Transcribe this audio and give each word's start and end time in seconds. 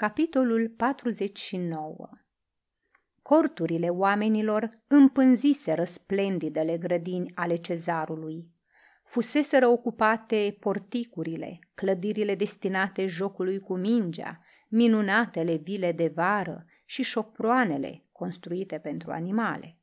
Capitolul 0.00 0.68
49 0.76 2.08
Corturile 3.22 3.88
oamenilor 3.88 4.78
împânziseră 4.86 5.84
splendidele 5.84 6.78
grădini 6.78 7.32
ale 7.34 7.56
cezarului. 7.56 8.48
Fuseseră 9.04 9.66
ocupate 9.68 10.56
porticurile, 10.60 11.58
clădirile 11.74 12.34
destinate 12.34 13.06
jocului 13.06 13.58
cu 13.60 13.76
mingea, 13.76 14.40
minunatele 14.68 15.56
vile 15.56 15.92
de 15.92 16.12
vară 16.14 16.64
și 16.84 17.02
șoproanele 17.02 18.04
construite 18.12 18.78
pentru 18.78 19.10
animale. 19.10 19.78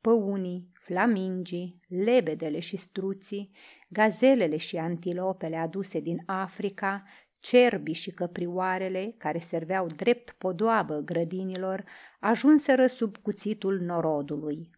Păunii, 0.00 0.70
flamingii, 0.72 1.80
lebedele 1.88 2.58
și 2.58 2.76
struții, 2.76 3.50
gazelele 3.88 4.56
și 4.56 4.76
antilopele 4.76 5.56
aduse 5.56 6.00
din 6.00 6.22
Africa, 6.26 7.04
cerbii 7.40 7.94
și 7.94 8.10
căprioarele, 8.10 9.14
care 9.18 9.38
serveau 9.38 9.86
drept 9.86 10.30
podoabă 10.30 11.02
grădinilor, 11.04 11.84
ajunseră 12.20 12.86
sub 12.86 13.16
cuțitul 13.16 13.80
norodului. 13.80 14.70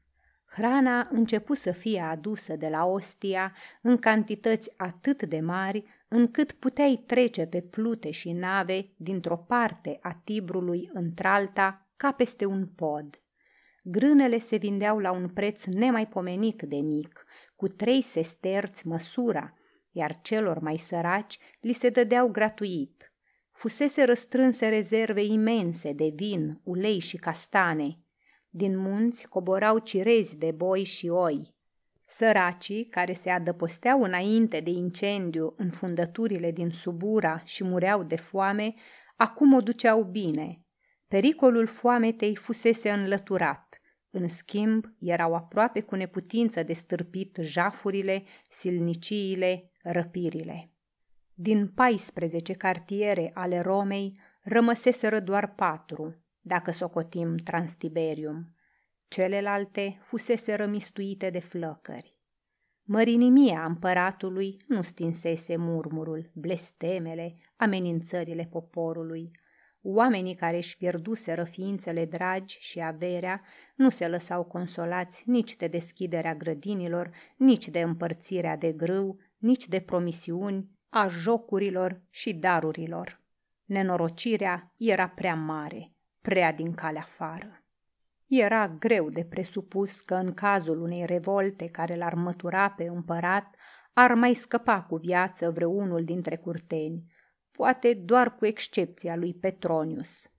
Hrana 0.44 1.08
începu 1.10 1.54
să 1.54 1.70
fie 1.70 2.00
adusă 2.00 2.56
de 2.56 2.68
la 2.68 2.84
Ostia 2.84 3.54
în 3.82 3.98
cantități 3.98 4.72
atât 4.76 5.22
de 5.22 5.40
mari 5.40 5.84
încât 6.08 6.52
puteai 6.52 7.02
trece 7.06 7.46
pe 7.46 7.60
plute 7.60 8.10
și 8.10 8.32
nave 8.32 8.88
dintr-o 8.96 9.36
parte 9.36 9.98
a 10.02 10.20
Tibrului 10.24 10.90
într-alta 10.92 11.86
ca 11.96 12.12
peste 12.12 12.44
un 12.44 12.66
pod. 12.66 13.22
Grânele 13.82 14.38
se 14.38 14.56
vindeau 14.56 14.98
la 14.98 15.12
un 15.12 15.28
preț 15.28 15.64
nemaipomenit 15.64 16.62
de 16.62 16.76
mic, 16.76 17.26
cu 17.56 17.68
trei 17.68 18.02
sesterți 18.02 18.86
măsura, 18.86 19.54
iar 19.92 20.20
celor 20.20 20.58
mai 20.58 20.76
săraci 20.76 21.38
li 21.60 21.72
se 21.72 21.88
dădeau 21.88 22.28
gratuit. 22.28 23.12
Fusese 23.50 24.02
răstrânse 24.02 24.68
rezerve 24.68 25.24
imense 25.24 25.92
de 25.92 26.12
vin, 26.14 26.60
ulei 26.64 26.98
și 26.98 27.16
castane. 27.16 27.98
Din 28.48 28.78
munți 28.78 29.28
coborau 29.28 29.78
cirezi 29.78 30.36
de 30.36 30.50
boi 30.50 30.84
și 30.84 31.08
oi. 31.08 31.54
Săracii, 32.06 32.86
care 32.86 33.12
se 33.12 33.30
adăposteau 33.30 34.02
înainte 34.02 34.60
de 34.60 34.70
incendiu 34.70 35.54
în 35.56 35.70
fundăturile 35.70 36.50
din 36.50 36.70
Subura 36.70 37.42
și 37.44 37.64
mureau 37.64 38.02
de 38.02 38.16
foame, 38.16 38.74
acum 39.16 39.52
o 39.52 39.60
duceau 39.60 40.02
bine. 40.02 40.60
Pericolul 41.08 41.66
foametei 41.66 42.36
fusese 42.36 42.90
înlăturat. 42.90 43.80
În 44.10 44.28
schimb, 44.28 44.84
erau 44.98 45.34
aproape 45.34 45.80
cu 45.80 45.94
neputință 45.94 46.62
de 46.62 46.72
stârpit 46.72 47.38
jafurile, 47.40 48.24
silniciile, 48.50 49.71
răpirile. 49.82 50.70
Din 51.34 51.68
14 51.68 52.52
cartiere 52.52 53.30
ale 53.34 53.60
Romei 53.60 54.20
rămăseseră 54.42 55.20
doar 55.20 55.54
patru, 55.54 56.16
dacă 56.40 56.70
socotim 56.70 57.36
Transtiberium. 57.36 58.54
Celelalte 59.08 59.98
fusese 60.02 60.54
rămistuite 60.54 61.30
de 61.30 61.38
flăcări. 61.38 62.16
Mărinimia 62.84 63.64
împăratului 63.64 64.56
nu 64.66 64.82
stinsese 64.82 65.56
murmurul, 65.56 66.30
blestemele, 66.34 67.36
amenințările 67.56 68.48
poporului. 68.50 69.30
Oamenii 69.82 70.34
care 70.34 70.56
își 70.56 70.76
pierduseră 70.76 71.44
ființele 71.44 72.04
dragi 72.04 72.58
și 72.60 72.80
averea 72.80 73.42
nu 73.74 73.88
se 73.88 74.08
lăsau 74.08 74.44
consolați 74.44 75.22
nici 75.26 75.56
de 75.56 75.66
deschiderea 75.66 76.34
grădinilor, 76.34 77.10
nici 77.36 77.68
de 77.68 77.80
împărțirea 77.80 78.56
de 78.56 78.72
grâu, 78.72 79.18
nici 79.42 79.68
de 79.68 79.80
promisiuni, 79.80 80.70
a 80.88 81.08
jocurilor 81.08 82.00
și 82.10 82.34
darurilor. 82.34 83.20
Nenorocirea 83.64 84.72
era 84.76 85.08
prea 85.08 85.34
mare, 85.34 85.92
prea 86.20 86.52
din 86.52 86.74
calea 86.74 87.00
afară. 87.00 87.64
Era 88.26 88.68
greu 88.68 89.10
de 89.10 89.24
presupus 89.24 90.00
că 90.00 90.14
în 90.14 90.34
cazul 90.34 90.80
unei 90.80 91.06
revolte 91.06 91.68
care 91.68 91.96
l-ar 91.96 92.14
mătura 92.14 92.70
pe 92.70 92.84
împărat, 92.84 93.54
ar 93.92 94.14
mai 94.14 94.34
scăpa 94.34 94.82
cu 94.82 94.96
viață 94.96 95.50
vreunul 95.50 96.04
dintre 96.04 96.36
curteni, 96.36 97.04
poate 97.50 97.94
doar 97.94 98.34
cu 98.34 98.46
excepția 98.46 99.16
lui 99.16 99.34
Petronius. 99.34 100.30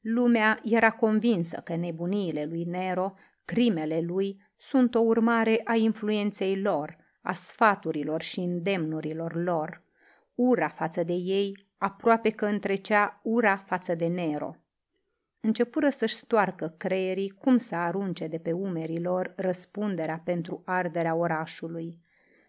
Lumea 0.00 0.60
era 0.64 0.90
convinsă 0.90 1.60
că 1.64 1.76
nebuniile 1.76 2.44
lui 2.44 2.64
Nero, 2.64 3.14
crimele 3.44 4.00
lui, 4.00 4.42
sunt 4.56 4.94
o 4.94 5.00
urmare 5.00 5.60
a 5.64 5.74
influenței 5.74 6.60
lor, 6.60 7.06
a 7.28 7.32
sfaturilor 7.32 8.22
și 8.22 8.40
îndemnurilor 8.40 9.34
lor. 9.34 9.82
Ura 10.34 10.68
față 10.68 11.02
de 11.02 11.12
ei 11.12 11.66
aproape 11.76 12.30
că 12.30 12.46
întrecea 12.46 13.20
ura 13.22 13.56
față 13.56 13.94
de 13.94 14.06
Nero. 14.06 14.56
Începură 15.40 15.90
să-și 15.90 16.14
stoarcă 16.14 16.74
creierii 16.76 17.30
cum 17.30 17.58
să 17.58 17.74
arunce 17.74 18.26
de 18.26 18.38
pe 18.38 18.52
umerii 18.52 19.00
lor 19.00 19.32
răspunderea 19.36 20.20
pentru 20.24 20.62
arderea 20.64 21.14
orașului. 21.14 21.98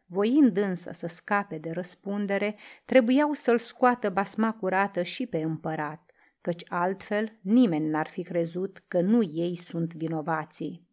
Voind 0.06 0.58
însă 0.58 0.92
să 0.94 1.08
scape 1.08 1.58
de 1.58 1.72
răspundere, 1.72 2.56
trebuiau 2.86 3.34
să-l 3.34 3.58
scoată 3.58 4.10
basma 4.10 4.54
curată 4.54 5.02
și 5.02 5.26
pe 5.26 5.38
împărat, 5.38 6.12
căci 6.42 6.64
altfel 6.68 7.38
nimeni 7.42 7.90
n-ar 7.90 8.08
fi 8.08 8.24
crezut 8.24 8.84
că 8.88 9.02
nu 9.02 9.24
ei 9.24 9.56
sunt 9.56 9.94
vinovații. 9.94 10.89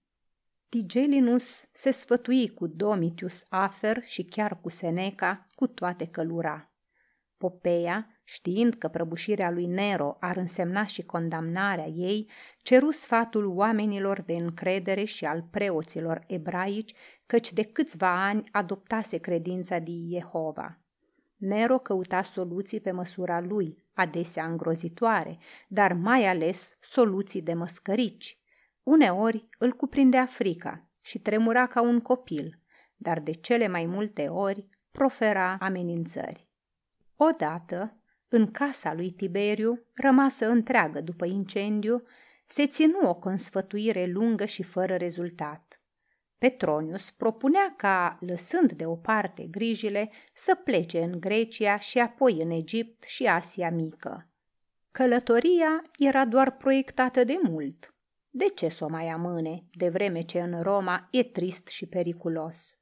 Tigelinus 0.69 1.69
se 1.72 1.91
sfătui 1.91 2.49
cu 2.49 2.66
Domitius 2.66 3.44
Afer 3.49 4.03
și 4.03 4.25
chiar 4.25 4.60
cu 4.60 4.69
Seneca, 4.69 5.47
cu 5.54 5.66
toate 5.66 6.06
călura. 6.06 6.71
Popeia, 7.37 8.21
știind 8.25 8.75
că 8.75 8.88
prăbușirea 8.88 9.50
lui 9.50 9.66
Nero 9.66 10.16
ar 10.21 10.37
însemna 10.37 10.84
și 10.84 11.03
condamnarea 11.03 11.87
ei, 11.87 12.31
ceru 12.62 12.91
sfatul 12.91 13.47
oamenilor 13.47 14.21
de 14.21 14.32
încredere 14.32 15.04
și 15.04 15.25
al 15.25 15.43
preoților 15.50 16.25
ebraici, 16.27 16.94
căci 17.27 17.53
de 17.53 17.62
câțiva 17.62 18.27
ani 18.27 18.48
adoptase 18.53 19.19
credința 19.19 19.78
din 19.78 20.09
Jehova. 20.09 20.78
Nero 21.37 21.78
căuta 21.78 22.22
soluții 22.22 22.81
pe 22.81 22.91
măsura 22.91 23.41
lui, 23.41 23.84
adesea 23.94 24.47
îngrozitoare, 24.47 25.38
dar 25.69 25.93
mai 25.93 26.27
ales 26.27 26.77
soluții 26.81 27.43
de 27.43 27.54
măscărici. 27.54 28.38
Uneori 28.86 29.48
îl 29.58 29.72
cuprindea 29.72 30.26
frica 30.26 30.88
și 31.02 31.19
tremura 31.19 31.66
ca 31.66 31.80
un 31.80 32.00
copil, 32.00 32.58
dar 32.97 33.20
de 33.20 33.32
cele 33.32 33.69
mai 33.69 33.86
multe 33.86 34.28
ori 34.28 34.69
profera 34.91 35.56
amenințări. 35.60 36.48
Odată, 37.16 38.00
în 38.28 38.50
casa 38.50 38.94
lui 38.94 39.10
Tiberiu, 39.10 39.86
rămasă 39.94 40.48
întreagă 40.48 41.00
după 41.00 41.26
incendiu, 41.26 42.02
se 42.47 42.66
ținu 42.66 43.08
o 43.08 43.14
consfătuire 43.14 44.06
lungă 44.06 44.44
și 44.44 44.62
fără 44.62 44.97
rezultat. 44.97 45.80
Petronius 46.38 47.10
propunea 47.10 47.74
ca, 47.76 48.18
lăsând 48.20 48.72
deoparte 48.72 49.42
grijile, 49.42 50.10
să 50.34 50.54
plece 50.64 51.03
în 51.03 51.20
Grecia 51.20 51.78
și 51.78 51.98
apoi 51.98 52.41
în 52.42 52.50
Egipt 52.50 53.03
și 53.03 53.26
Asia 53.26 53.70
Mică. 53.70 54.30
Călătoria 54.91 55.82
era 55.98 56.24
doar 56.24 56.56
proiectată 56.56 57.24
de 57.24 57.38
mult. 57.42 57.91
De 58.36 58.48
ce 58.48 58.69
să 58.69 58.84
o 58.84 58.88
mai 58.88 59.08
amâne, 59.08 59.64
de 59.72 59.88
vreme 59.88 60.20
ce 60.20 60.41
în 60.41 60.62
Roma 60.62 61.08
e 61.10 61.22
trist 61.22 61.66
și 61.66 61.86
periculos? 61.86 62.78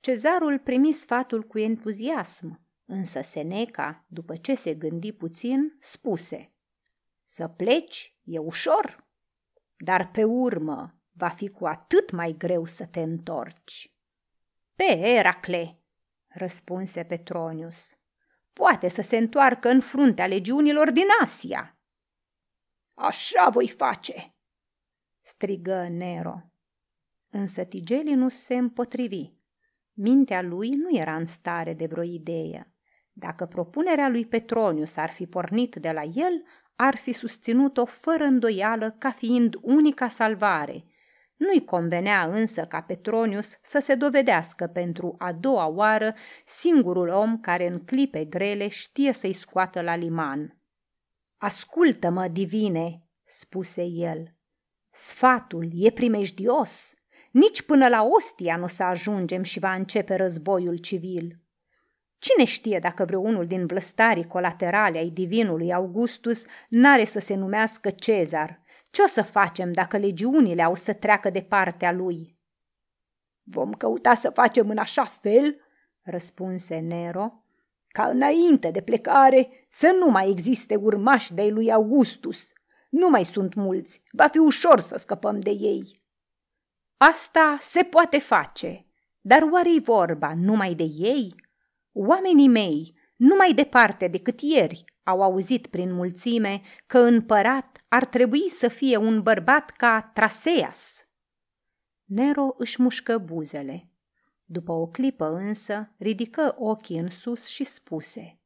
Cezarul 0.00 0.58
primi 0.58 0.92
sfatul 0.92 1.42
cu 1.42 1.58
entuziasm, 1.58 2.60
însă 2.84 3.20
Seneca, 3.20 4.04
după 4.08 4.36
ce 4.36 4.54
se 4.54 4.74
gândi 4.74 5.12
puțin, 5.12 5.76
spuse 5.80 6.52
Să 7.24 7.48
pleci 7.48 8.18
e 8.24 8.38
ușor, 8.38 9.06
dar 9.76 10.10
pe 10.10 10.24
urmă 10.24 11.00
va 11.12 11.28
fi 11.28 11.48
cu 11.48 11.66
atât 11.66 12.10
mai 12.10 12.34
greu 12.38 12.66
să 12.66 12.86
te 12.86 13.00
întorci. 13.00 13.94
Pe 14.74 14.98
Eracle, 14.98 15.80
răspunse 16.26 17.04
Petronius, 17.04 17.96
poate 18.52 18.88
să 18.88 19.02
se 19.02 19.16
întoarcă 19.16 19.68
în 19.68 19.80
fruntea 19.80 20.26
legiunilor 20.26 20.90
din 20.90 21.06
Asia. 21.20 21.78
Așa 22.94 23.48
voi 23.48 23.68
face, 23.68 24.30
strigă 25.26 25.88
Nero. 25.90 26.42
Însă 27.30 27.64
Tigelinus 27.64 28.34
se 28.34 28.54
împotrivi. 28.54 29.30
Mintea 29.92 30.42
lui 30.42 30.70
nu 30.70 30.96
era 30.96 31.16
în 31.16 31.26
stare 31.26 31.74
de 31.74 31.86
vreo 31.86 32.02
idee. 32.02 32.74
Dacă 33.12 33.46
propunerea 33.46 34.08
lui 34.08 34.26
Petronius 34.26 34.96
ar 34.96 35.10
fi 35.10 35.26
pornit 35.26 35.74
de 35.74 35.90
la 35.90 36.02
el, 36.02 36.44
ar 36.76 36.96
fi 36.96 37.12
susținut-o 37.12 37.84
fără 37.84 38.24
îndoială 38.24 38.90
ca 38.98 39.10
fiind 39.10 39.56
unica 39.60 40.08
salvare. 40.08 40.84
Nu-i 41.36 41.64
convenea 41.64 42.26
însă 42.26 42.64
ca 42.64 42.80
Petronius 42.80 43.58
să 43.62 43.78
se 43.78 43.94
dovedească 43.94 44.66
pentru 44.66 45.14
a 45.18 45.32
doua 45.32 45.66
oară 45.66 46.14
singurul 46.44 47.08
om 47.08 47.40
care 47.40 47.66
în 47.66 47.84
clipe 47.84 48.24
grele 48.24 48.68
știe 48.68 49.12
să-i 49.12 49.32
scoată 49.32 49.80
la 49.80 49.96
liman. 49.96 50.60
Ascultă-mă, 51.36 52.28
divine, 52.28 53.02
spuse 53.24 53.82
el, 53.84 54.35
Sfatul 54.96 55.68
e 55.74 55.90
primejdios. 55.90 56.94
Nici 57.30 57.62
până 57.62 57.88
la 57.88 58.02
Ostia 58.02 58.56
nu 58.56 58.64
o 58.64 58.66
să 58.66 58.82
ajungem 58.82 59.42
și 59.42 59.58
va 59.58 59.74
începe 59.74 60.14
războiul 60.14 60.76
civil. 60.76 61.40
Cine 62.18 62.44
știe 62.44 62.78
dacă 62.78 63.04
vreunul 63.04 63.46
din 63.46 63.66
vlăstarii 63.66 64.26
colaterale 64.26 64.98
ai 64.98 65.08
divinului 65.08 65.72
Augustus 65.72 66.44
n-are 66.68 67.04
să 67.04 67.18
se 67.18 67.34
numească 67.34 67.90
Cezar? 67.90 68.62
Ce 68.90 69.02
o 69.02 69.06
să 69.06 69.22
facem 69.22 69.72
dacă 69.72 69.96
legiunile 69.96 70.62
au 70.62 70.74
să 70.74 70.92
treacă 70.92 71.30
de 71.30 71.42
partea 71.42 71.92
lui? 71.92 72.38
Vom 73.42 73.72
căuta 73.72 74.14
să 74.14 74.30
facem 74.30 74.70
în 74.70 74.78
așa 74.78 75.04
fel, 75.04 75.60
răspunse 76.02 76.78
Nero, 76.78 77.44
ca 77.88 78.06
înainte 78.06 78.70
de 78.70 78.80
plecare 78.80 79.48
să 79.68 79.96
nu 79.98 80.10
mai 80.10 80.30
existe 80.30 80.76
urmași 80.76 81.34
de 81.34 81.46
lui 81.46 81.72
Augustus. 81.72 82.54
Nu 82.98 83.08
mai 83.08 83.24
sunt 83.24 83.54
mulți, 83.54 84.02
va 84.12 84.28
fi 84.28 84.38
ușor 84.38 84.80
să 84.80 84.96
scăpăm 84.96 85.40
de 85.40 85.50
ei. 85.50 86.02
Asta 86.96 87.56
se 87.60 87.82
poate 87.82 88.18
face, 88.18 88.86
dar 89.20 89.42
oare-i 89.52 89.80
vorba 89.80 90.34
numai 90.34 90.74
de 90.74 90.82
ei? 90.82 91.34
Oamenii 91.92 92.48
mei, 92.48 92.94
nu 93.16 93.34
mai 93.36 93.52
departe 93.52 94.08
decât 94.08 94.40
ieri, 94.40 94.84
au 95.02 95.22
auzit 95.22 95.66
prin 95.66 95.92
mulțime 95.92 96.60
că 96.86 96.98
împărat 96.98 97.84
ar 97.88 98.04
trebui 98.04 98.48
să 98.50 98.68
fie 98.68 98.96
un 98.96 99.22
bărbat 99.22 99.70
ca 99.70 100.10
Traseas. 100.14 101.06
Nero 102.04 102.54
își 102.58 102.82
mușcă 102.82 103.18
buzele. 103.18 103.90
După 104.44 104.72
o 104.72 104.86
clipă 104.86 105.34
însă, 105.34 105.94
ridică 105.98 106.54
ochii 106.58 106.98
în 106.98 107.10
sus 107.10 107.46
și 107.46 107.64
spuse 107.64 108.38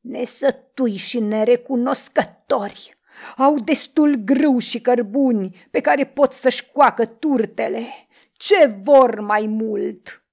Nesătui 0.00 0.96
și 0.96 1.20
nerecunoscători! 1.20 2.95
Au 3.36 3.58
destul 3.58 4.14
grâu 4.14 4.58
și 4.58 4.80
cărbuni 4.80 5.66
pe 5.70 5.80
care 5.80 6.06
pot 6.06 6.32
să-și 6.32 6.70
coacă 6.70 7.06
turtele. 7.06 7.86
Ce 8.32 8.66
vor 8.66 9.20
mai 9.20 9.46
mult? 9.46 10.24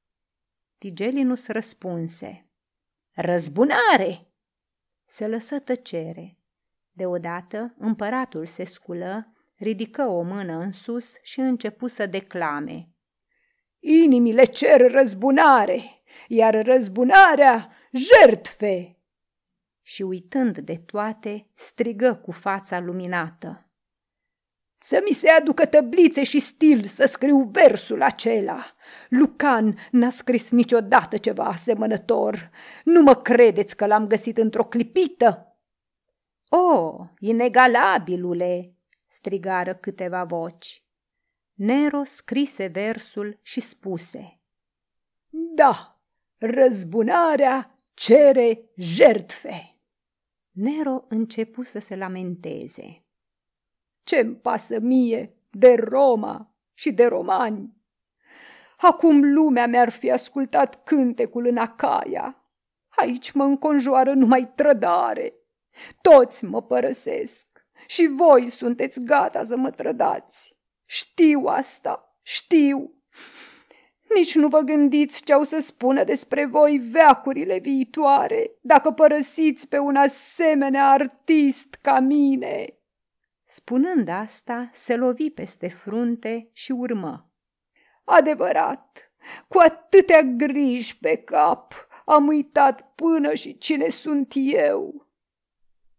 Tigelinus 0.77 1.47
răspunse. 1.47 2.47
Răzbunare! 3.12 4.27
Se 5.06 5.27
lăsă 5.27 5.59
tăcere. 5.59 6.38
Deodată 6.91 7.75
împăratul 7.77 8.45
se 8.45 8.63
sculă, 8.63 9.33
ridică 9.56 10.03
o 10.03 10.21
mână 10.21 10.53
în 10.53 10.71
sus 10.71 11.13
și 11.21 11.39
începu 11.39 11.88
să 11.88 12.06
declame. 12.06 12.89
Inimile 13.79 14.44
cer 14.44 14.91
răzbunare, 14.91 15.81
iar 16.27 16.65
răzbunarea 16.65 17.71
jertfe! 17.91 18.97
Și 19.85 20.01
uitând 20.01 20.57
de 20.57 20.75
toate, 20.85 21.47
strigă 21.56 22.15
cu 22.15 22.31
fața 22.31 22.80
luminată. 22.80 23.68
Să 24.77 25.01
mi 25.07 25.13
se 25.13 25.30
aducă 25.30 25.65
tăblițe 25.65 26.24
și 26.24 26.39
stil 26.39 26.83
să 26.83 27.06
scriu 27.06 27.38
versul 27.38 28.01
acela. 28.01 28.75
Lucan 29.09 29.77
n-a 29.91 30.09
scris 30.09 30.50
niciodată 30.50 31.18
ceva 31.18 31.44
asemănător. 31.44 32.50
Nu 32.83 33.01
mă 33.01 33.15
credeți 33.15 33.75
că 33.75 33.85
l-am 33.85 34.07
găsit 34.07 34.38
într-o 34.38 34.65
clipită? 34.65 35.57
O, 36.50 36.97
inegalabilule, 37.19 38.74
strigară 39.07 39.75
câteva 39.75 40.24
voci. 40.24 40.83
Nero 41.53 42.03
scrise 42.03 42.68
versul 42.68 43.39
și 43.41 43.59
spuse. 43.59 44.39
Da, 45.29 46.01
răzbunarea 46.38 47.79
cere 47.94 48.62
jertfe. 48.75 49.73
Nero 50.53 51.05
începu 51.07 51.63
să 51.63 51.79
se 51.79 51.95
lamenteze. 51.95 53.05
Ce-mi 54.03 54.35
pasă 54.35 54.79
mie 54.79 55.35
de 55.50 55.73
Roma 55.73 56.55
și 56.73 56.91
de 56.91 57.05
romani? 57.05 57.73
Acum 58.77 59.33
lumea 59.33 59.67
mi-ar 59.67 59.89
fi 59.89 60.11
ascultat 60.11 60.83
cântecul 60.83 61.45
în 61.45 61.57
Acaia. 61.57 62.44
Aici 62.89 63.31
mă 63.31 63.44
înconjoară 63.44 64.13
numai 64.13 64.51
trădare. 64.55 65.33
Toți 66.01 66.45
mă 66.45 66.61
părăsesc 66.61 67.47
și 67.88 68.07
voi 68.07 68.50
sunteți 68.50 69.00
gata 69.00 69.44
să 69.44 69.55
mă 69.55 69.71
trădați. 69.71 70.55
Știu 70.85 71.44
asta, 71.45 72.17
știu. 72.21 73.02
Nici 74.15 74.36
nu 74.36 74.48
vă 74.48 74.60
gândiți 74.60 75.24
ce 75.24 75.33
au 75.33 75.44
să 75.44 75.60
spună 75.60 76.04
despre 76.04 76.45
voi 76.45 76.77
veacurile 76.77 77.60
viitoare, 77.60 78.51
dacă 78.62 78.92
părăsiți 78.92 79.68
pe 79.68 79.77
un 79.77 79.95
asemenea 79.95 80.89
artist 80.89 81.77
ca 81.81 82.00
mine. 82.00 82.77
Spunând 83.45 84.07
asta, 84.07 84.69
se 84.74 84.95
lovi 84.95 85.30
peste 85.30 85.68
frunte 85.68 86.50
și 86.51 86.71
urmă. 86.71 87.31
Adevărat, 88.04 89.13
cu 89.48 89.57
atâtea 89.57 90.21
griji 90.21 90.98
pe 90.98 91.15
cap, 91.15 91.74
am 92.06 92.27
uitat 92.27 92.94
până 92.95 93.33
și 93.33 93.57
cine 93.57 93.89
sunt 93.89 94.33
eu. 94.36 95.07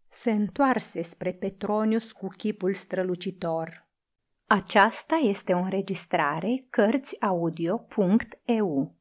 Se 0.09 0.31
întoarse 0.31 1.03
spre 1.03 1.33
Petronius 1.33 2.13
cu 2.13 2.27
chipul 2.37 2.75
strălucitor. 2.75 3.84
Aceasta 4.47 5.15
este 5.15 5.53
o 5.53 5.59
înregistrare 5.59 6.67
Cărțiaudio.eu. 6.71 8.95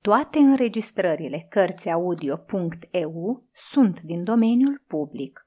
Toate 0.00 0.38
înregistrările 0.38 1.46
Cărțiaudio.eu 1.48 3.44
sunt 3.52 4.00
din 4.00 4.24
domeniul 4.24 4.82
public. 4.86 5.44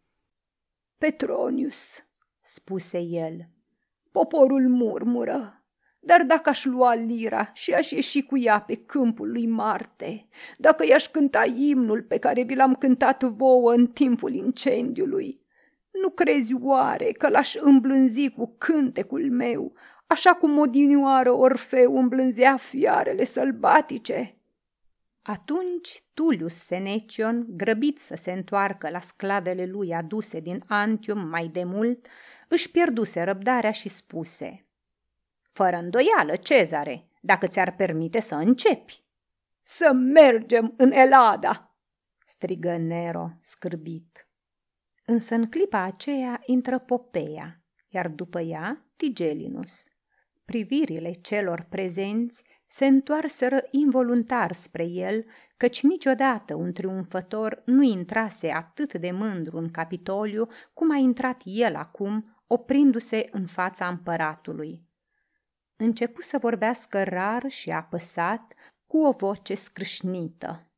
Petronius, 0.98 2.06
spuse 2.42 3.00
el, 3.00 3.50
poporul 4.12 4.69
murmură, 4.69 5.64
dar 6.06 6.24
dacă 6.24 6.50
aș 6.50 6.66
lua 6.66 6.96
lira 6.96 7.50
și 7.54 7.74
aș 7.74 7.92
ieși 7.92 8.24
cu 8.24 8.38
ea 8.38 8.60
pe 8.60 8.75
câmpul 8.75 9.31
lui 9.31 9.48
Marte, 9.48 10.25
dacă 10.57 10.86
i-aș 10.86 11.07
cânta 11.07 11.46
imnul 11.56 12.02
pe 12.02 12.18
care 12.18 12.44
vi 12.44 12.56
l-am 12.56 12.75
cântat 12.75 13.24
vouă 13.24 13.74
în 13.74 13.88
timpul 13.88 14.34
incendiului, 14.34 15.40
nu 15.92 16.10
crezi 16.10 16.56
oare 16.62 17.12
că 17.12 17.30
l-aș 17.30 17.56
îmblânzi 17.56 18.30
cu 18.30 18.56
cântecul 18.57 19.31
meu, 19.31 19.74
așa 20.07 20.34
cum 20.34 20.57
odinioară 20.57 21.31
Orfeu 21.31 21.98
îmblânzea 21.98 22.58
fiarele 22.58 23.25
sălbatice? 23.25 24.36
Atunci 25.22 26.04
Tullius 26.13 26.54
Senecion, 26.54 27.46
grăbit 27.50 28.00
să 28.00 28.16
se 28.16 28.31
întoarcă 28.31 28.90
la 28.90 29.00
sclavele 29.00 29.66
lui 29.66 29.94
aduse 29.94 30.40
din 30.40 30.63
Antium 30.68 31.28
mai 31.28 31.48
de 31.48 31.63
mult, 31.63 32.08
își 32.48 32.72
pierduse 32.72 33.24
răbdarea 33.24 33.72
și 33.72 33.90
spuse 33.90 34.64
Fără 35.56 35.75
îndoială, 35.75 36.36
Cezare, 36.36 37.10
dacă 37.22 37.48
ți-ar 37.48 37.75
permite 37.75 38.20
să 38.20 38.36
începi. 38.36 39.03
Să 39.62 39.91
mergem 39.94 40.74
în 40.77 40.91
Elada, 40.91 41.75
strigă 42.25 42.77
Nero, 42.77 43.29
scârbit. 43.41 44.27
Însă 45.06 45.36
în 45.36 45.50
clipa 45.50 45.82
aceea 45.82 46.41
intră 46.46 46.79
Popeia, 46.79 47.63
iar 47.88 48.08
după 48.08 48.39
ea 48.39 48.86
Tigelinus. 48.96 49.84
Privirile 50.46 51.12
celor 51.12 51.65
prezenți 51.70 52.44
se 52.68 52.86
întoarseră 52.86 53.68
involuntar 53.72 54.53
spre 54.53 54.86
el, 54.86 55.25
căci 55.58 55.84
niciodată 55.84 56.56
un 56.56 56.74
triumfător 56.74 57.62
nu 57.65 57.82
intrase 57.82 58.51
atât 58.51 58.94
de 58.94 59.12
mândru 59.12 59.58
în 59.58 59.72
Capitoliu 59.72 60.48
cum 60.74 60.91
a 60.91 60.98
intrat 60.98 61.41
el 61.44 61.75
acum, 61.75 62.36
oprindu-se 62.48 63.27
în 63.32 63.46
fața 63.46 63.88
împăratului. 63.88 64.85
Începu 65.77 66.22
să 66.22 66.38
vorbească 66.38 67.03
rar 67.03 67.44
și 67.48 67.70
apăsat, 67.70 68.53
cu 68.88 68.98
o 68.98 69.12
voce 69.12 69.55
scrâșnită. 69.55 70.70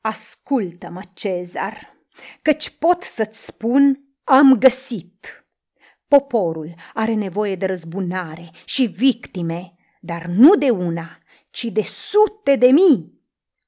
Ascultă-mă, 0.00 1.00
Cezar!" 1.12 1.96
căci 2.42 2.70
pot 2.70 3.02
să-ți 3.02 3.44
spun, 3.44 4.00
am 4.24 4.58
găsit. 4.58 5.46
Poporul 6.08 6.74
are 6.94 7.14
nevoie 7.14 7.56
de 7.56 7.66
răzbunare 7.66 8.50
și 8.64 8.84
victime, 8.84 9.74
dar 10.00 10.26
nu 10.26 10.54
de 10.54 10.70
una, 10.70 11.18
ci 11.50 11.64
de 11.64 11.82
sute 11.82 12.56
de 12.56 12.66
mii. 12.66 13.22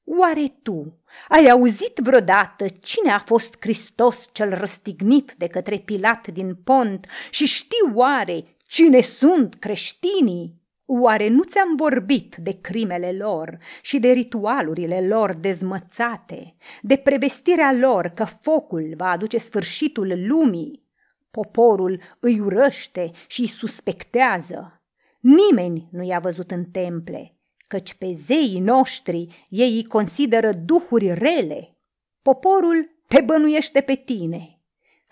Oare 0.04 0.48
tu 0.62 1.00
ai 1.28 1.48
auzit 1.48 1.98
vreodată 1.98 2.68
cine 2.68 3.10
a 3.10 3.18
fost 3.18 3.56
Hristos 3.60 4.28
cel 4.32 4.54
răstignit 4.54 5.34
de 5.38 5.46
către 5.46 5.78
Pilat 5.78 6.28
din 6.28 6.54
Pont 6.54 7.06
și 7.30 7.46
știi 7.46 7.92
oare 7.94 8.55
cine 8.66 9.00
sunt 9.00 9.54
creștinii? 9.54 10.64
Oare 10.86 11.28
nu 11.28 11.42
ți-am 11.42 11.76
vorbit 11.76 12.36
de 12.36 12.60
crimele 12.60 13.12
lor 13.12 13.58
și 13.82 13.98
de 13.98 14.10
ritualurile 14.10 15.06
lor 15.06 15.34
dezmățate, 15.34 16.56
de 16.82 16.96
prevestirea 16.96 17.72
lor 17.72 18.06
că 18.06 18.24
focul 18.24 18.94
va 18.96 19.10
aduce 19.10 19.38
sfârșitul 19.38 20.26
lumii? 20.26 20.84
Poporul 21.30 22.00
îi 22.20 22.40
urăște 22.40 23.10
și 23.26 23.40
îi 23.40 23.46
suspectează. 23.46 24.82
Nimeni 25.20 25.88
nu 25.90 26.02
i-a 26.02 26.18
văzut 26.18 26.50
în 26.50 26.64
temple, 26.64 27.36
căci 27.66 27.94
pe 27.94 28.12
zeii 28.12 28.60
noștri 28.60 29.46
ei 29.48 29.74
îi 29.74 29.84
consideră 29.84 30.52
duhuri 30.52 31.14
rele. 31.14 31.76
Poporul 32.22 32.90
te 33.08 33.20
bănuiește 33.20 33.80
pe 33.80 33.94
tine. 33.94 34.55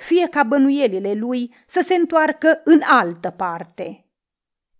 Fie 0.04 0.28
ca 0.28 0.42
bănuielile 0.42 1.14
lui 1.14 1.54
să 1.66 1.80
se 1.84 1.94
întoarcă 1.94 2.60
în 2.64 2.80
altă 2.82 3.30
parte. 3.30 4.06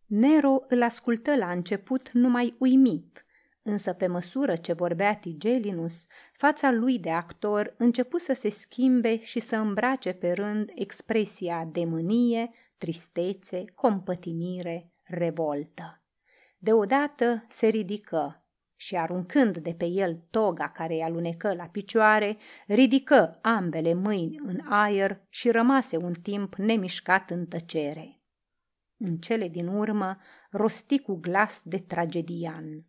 Nero 0.07 0.63
îl 0.69 0.83
ascultă 0.83 1.37
la 1.37 1.51
început 1.51 2.11
numai 2.13 2.55
uimit, 2.59 3.25
însă 3.63 3.93
pe 3.93 4.07
măsură 4.07 4.57
ce 4.57 4.73
vorbea 4.73 5.17
Tigelinus, 5.17 6.07
fața 6.33 6.71
lui 6.71 6.99
de 6.99 7.11
actor 7.11 7.75
începu 7.79 8.19
să 8.19 8.33
se 8.33 8.49
schimbe 8.49 9.23
și 9.23 9.41
să 9.41 9.57
îmbrace 9.57 10.13
pe 10.13 10.33
rând 10.33 10.71
expresia 10.75 11.69
de 11.73 11.85
mânie, 11.85 12.51
tristețe, 12.79 13.65
compătimire, 13.75 14.93
revoltă. 15.03 16.03
Deodată 16.59 17.45
se 17.49 17.67
ridică 17.67 18.44
și 18.85 18.97
aruncând 18.97 19.59
de 19.59 19.75
pe 19.75 19.85
el 19.85 20.25
toga 20.31 20.69
care 20.69 20.95
îi 20.95 21.03
alunecă 21.03 21.55
la 21.55 21.65
picioare, 21.65 22.37
ridică 22.67 23.39
ambele 23.43 23.95
mâini 23.95 24.41
în 24.47 24.61
aer 24.69 25.21
și 25.29 25.51
rămase 25.51 25.97
un 25.97 26.13
timp 26.13 26.55
nemișcat 26.55 27.31
în 27.31 27.47
tăcere. 27.47 28.23
În 28.97 29.17
cele 29.17 29.49
din 29.49 29.67
urmă 29.67 30.19
rosti 30.51 30.99
cu 30.99 31.15
glas 31.15 31.61
de 31.65 31.79
tragedian. 31.79 32.85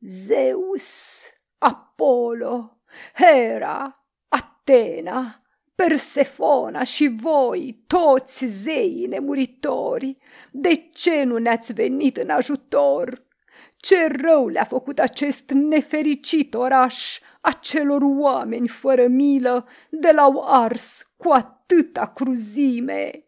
Zeus, 0.00 1.20
Apollo, 1.58 2.80
Hera, 3.14 4.06
Atena, 4.28 5.42
Persefona 5.74 6.84
și 6.84 7.08
voi, 7.08 7.84
toți 7.86 8.46
zeii 8.46 9.06
nemuritori, 9.06 10.16
de 10.52 10.74
ce 10.92 11.22
nu 11.22 11.38
ne-ați 11.38 11.72
venit 11.72 12.16
în 12.16 12.30
ajutor? 12.30 13.28
Ce 13.80 14.06
rău 14.06 14.48
le-a 14.48 14.64
făcut 14.64 14.98
acest 14.98 15.50
nefericit 15.50 16.54
oraș 16.54 17.20
acelor 17.40 18.02
oameni 18.02 18.68
fără 18.68 19.06
milă 19.06 19.68
de 19.90 20.10
l-au 20.10 20.44
ars 20.46 21.12
cu 21.16 21.30
atâta 21.30 22.06
cruzime? 22.06 23.24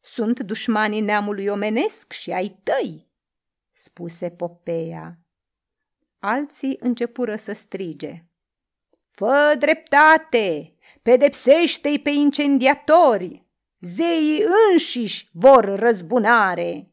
Sunt 0.00 0.40
dușmanii 0.40 1.00
neamului 1.00 1.46
omenesc 1.46 2.12
și 2.12 2.32
ai 2.32 2.60
tăi, 2.62 3.08
spuse 3.72 4.30
Popeia. 4.30 5.18
Alții 6.18 6.76
începură 6.80 7.36
să 7.36 7.52
strige. 7.52 8.24
Fă 9.10 9.54
dreptate! 9.58 10.74
Pedepsește-i 11.02 12.00
pe 12.00 12.10
incendiatori! 12.10 13.44
Zeii 13.80 14.44
înșiși 14.70 15.28
vor 15.32 15.64
răzbunare! 15.64 16.90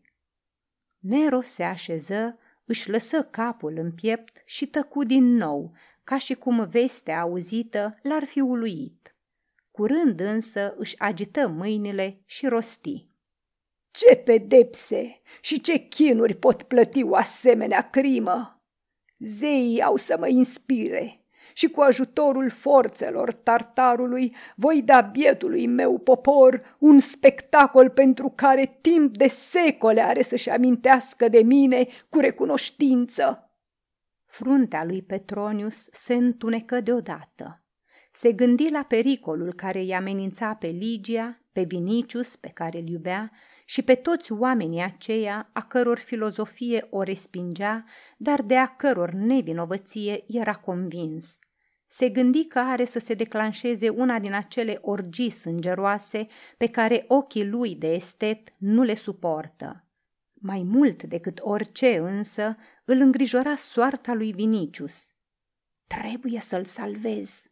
Nero 1.00 1.42
se 1.42 1.64
așeză 1.64 2.38
își 2.74 2.90
lăsă 2.90 3.24
capul 3.24 3.78
în 3.78 3.92
piept 3.92 4.42
și 4.46 4.68
tăcu 4.68 5.04
din 5.04 5.36
nou, 5.36 5.74
ca 6.04 6.18
și 6.18 6.34
cum 6.34 6.70
vestea 6.70 7.22
auzită 7.22 8.00
l-ar 8.02 8.24
fi 8.24 8.40
uluit. 8.40 9.16
Curând 9.72 10.20
însă 10.20 10.74
își 10.78 11.00
agită 11.00 11.48
mâinile 11.48 12.22
și 12.26 12.48
rosti. 12.48 13.10
Ce 13.92 14.16
pedepse 14.16 15.22
și 15.42 15.62
ce 15.62 15.78
chinuri 15.78 16.36
pot 16.36 16.64
plăti 16.64 17.04
o 17.04 17.16
asemenea 17.16 17.90
crimă! 17.90 18.64
Zeii 19.18 19.82
au 19.82 19.96
să 19.96 20.18
mă 20.20 20.28
inspire 20.28 21.23
și 21.54 21.68
cu 21.68 21.82
ajutorul 21.82 22.50
forțelor 22.50 23.34
tartarului 23.34 24.36
voi 24.56 24.82
da 24.82 25.02
bietului 25.02 25.68
meu 25.68 25.98
popor 25.98 26.76
un 26.80 27.00
spectacol 27.00 27.90
pentru 27.90 28.34
care 28.36 28.78
timp 28.82 29.18
de 29.18 29.28
secole 29.28 30.02
are 30.02 30.22
să-și 30.22 30.50
amintească 30.50 31.28
de 31.28 31.42
mine 31.42 31.88
cu 32.10 32.20
recunoștință. 32.20 33.48
Fruntea 34.26 34.84
lui 34.84 35.02
Petronius 35.02 35.86
se 35.92 36.14
întunecă 36.14 36.82
deodată. 36.82 37.64
Se 38.12 38.32
gândi 38.32 38.70
la 38.72 38.84
pericolul 38.84 39.54
care 39.54 39.80
îi 39.80 39.94
amenința 39.94 40.54
pe 40.54 40.68
Ligia, 40.68 41.42
pe 41.52 41.64
Vinicius, 41.64 42.36
pe 42.36 42.48
care 42.48 42.80
îl 42.80 42.88
iubea, 42.88 43.32
și 43.66 43.82
pe 43.82 43.96
toți 43.96 44.32
oamenii 44.32 44.82
aceia 44.82 45.50
a 45.54 45.62
căror 45.62 46.00
filozofie 46.00 46.88
o 46.90 47.02
respingea, 47.02 47.86
dar 48.18 48.42
de 48.42 48.58
a 48.58 48.68
căror 48.68 49.12
nevinovăție 49.12 50.24
era 50.28 50.54
convins. 50.54 51.40
Se 51.88 52.10
gândi 52.10 52.46
că 52.46 52.60
are 52.60 52.86
să 52.86 53.00
se 53.00 53.14
declanșeze 53.14 53.90
una 53.90 54.20
din 54.20 54.34
acele 54.34 54.80
orgii 54.82 55.30
sângeroase 55.30 56.28
pe 56.58 56.68
care 56.68 57.06
ochii 57.08 57.48
lui 57.48 57.76
de 57.76 57.88
estet 57.88 58.54
nu 58.58 58.84
le 58.84 58.96
suportă. 58.96 59.88
Mai 60.34 60.64
mult 60.64 61.04
decât 61.04 61.40
orice 61.42 61.98
însă 61.98 62.56
îl 62.86 63.00
îngrijora 63.00 63.56
soarta 63.56 64.14
lui 64.14 64.34
Vinicius. 64.34 65.14
Trebuie 65.88 66.40
să-l 66.40 66.66
salvez, 66.66 67.52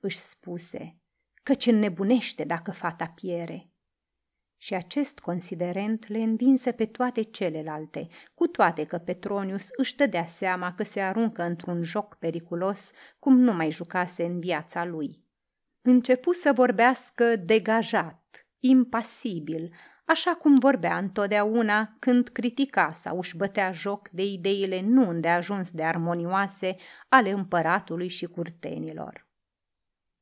își 0.00 0.18
spuse, 0.18 0.96
căci 1.42 1.66
înnebunește 1.66 2.44
dacă 2.44 2.70
fata 2.70 3.06
piere 3.06 3.71
și 4.62 4.74
acest 4.74 5.18
considerent 5.18 6.08
le 6.08 6.18
învinse 6.18 6.72
pe 6.72 6.86
toate 6.86 7.22
celelalte, 7.22 8.08
cu 8.34 8.46
toate 8.46 8.84
că 8.84 8.98
Petronius 8.98 9.66
își 9.76 9.96
dădea 9.96 10.26
seama 10.26 10.74
că 10.74 10.82
se 10.82 11.00
aruncă 11.00 11.42
într-un 11.42 11.82
joc 11.82 12.14
periculos 12.14 12.90
cum 13.18 13.38
nu 13.38 13.52
mai 13.52 13.70
jucase 13.70 14.24
în 14.24 14.40
viața 14.40 14.84
lui. 14.84 15.24
Începu 15.80 16.32
să 16.32 16.52
vorbească 16.54 17.36
degajat, 17.36 18.46
impasibil, 18.58 19.74
așa 20.04 20.34
cum 20.34 20.58
vorbea 20.58 20.96
întotdeauna 20.96 21.96
când 21.98 22.28
critica 22.28 22.92
sau 22.92 23.18
își 23.18 23.36
bătea 23.36 23.72
joc 23.72 24.08
de 24.08 24.24
ideile 24.24 24.80
nu 24.80 25.08
îndeajuns 25.08 25.70
de 25.70 25.82
armonioase 25.82 26.76
ale 27.08 27.30
împăratului 27.30 28.08
și 28.08 28.26
curtenilor. 28.26 29.26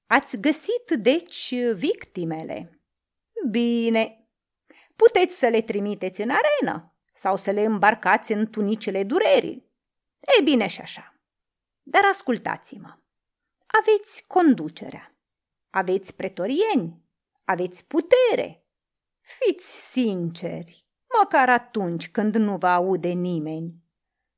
Ați 0.07 0.41
găsit, 0.41 0.91
deci, 0.99 1.55
victimele? 1.75 2.81
Bine, 3.51 4.20
Puteți 5.07 5.39
să 5.39 5.49
le 5.49 5.61
trimiteți 5.61 6.21
în 6.21 6.31
arenă 6.31 6.95
sau 7.15 7.37
să 7.37 7.51
le 7.51 7.65
îmbarcați 7.65 8.33
în 8.33 8.51
tunicele 8.51 9.05
durerii. 9.05 9.71
E 10.39 10.43
bine 10.43 10.67
și 10.67 10.81
așa. 10.81 11.15
Dar 11.83 12.05
ascultați-mă. 12.11 12.99
Aveți 13.67 14.25
conducerea, 14.27 15.17
aveți 15.71 16.15
pretorieni, 16.15 17.05
aveți 17.45 17.85
putere. 17.85 18.67
Fiți 19.21 19.91
sinceri, 19.91 20.87
măcar 21.19 21.49
atunci 21.49 22.11
când 22.11 22.35
nu 22.35 22.57
vă 22.57 22.69
aude 22.69 23.09
nimeni. 23.09 23.75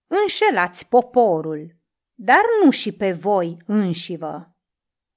Înșelați 0.06 0.86
poporul, 0.86 1.76
dar 2.14 2.42
nu 2.64 2.70
și 2.70 2.92
pe 2.92 3.12
voi 3.12 3.56
înșivă. 3.66 4.56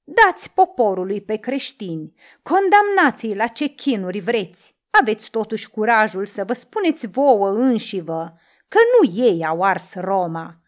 Dați 0.03 0.53
poporului 0.53 1.21
pe 1.21 1.35
creștini, 1.35 2.13
condamnați-i 2.41 3.35
la 3.35 3.47
ce 3.47 3.67
chinuri 3.67 4.19
vreți, 4.19 4.74
aveți 4.99 5.29
totuși 5.29 5.69
curajul 5.69 6.25
să 6.25 6.43
vă 6.43 6.53
spuneți 6.53 7.07
vouă 7.07 7.49
înșivă 7.49 8.33
că 8.67 8.77
nu 8.99 9.23
ei 9.25 9.45
au 9.45 9.61
ars 9.61 9.93
Roma. 9.93 10.61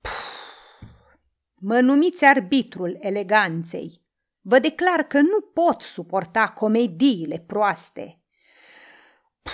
Puh, 0.00 0.88
mă 1.54 1.80
numiți 1.80 2.24
arbitrul 2.24 2.96
eleganței. 3.00 4.04
Vă 4.40 4.58
declar 4.58 5.02
că 5.02 5.20
nu 5.20 5.40
pot 5.54 5.80
suporta 5.80 6.48
comediile 6.48 7.44
proaste. 7.46 8.20
Puh, 9.42 9.52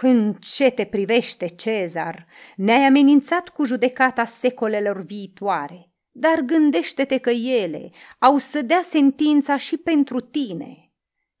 în 0.00 0.32
ce 0.32 0.70
te 0.70 0.84
privește, 0.84 1.46
Cezar? 1.46 2.26
Ne-ai 2.56 2.86
amenințat 2.86 3.48
cu 3.48 3.64
judecata 3.64 4.24
secolelor 4.24 5.02
viitoare, 5.02 5.90
dar 6.10 6.40
gândește-te 6.40 7.18
că 7.18 7.30
ele 7.30 7.90
au 8.18 8.38
să 8.38 8.62
dea 8.62 8.82
sentința 8.82 9.56
și 9.56 9.76
pentru 9.76 10.20
tine 10.20 10.83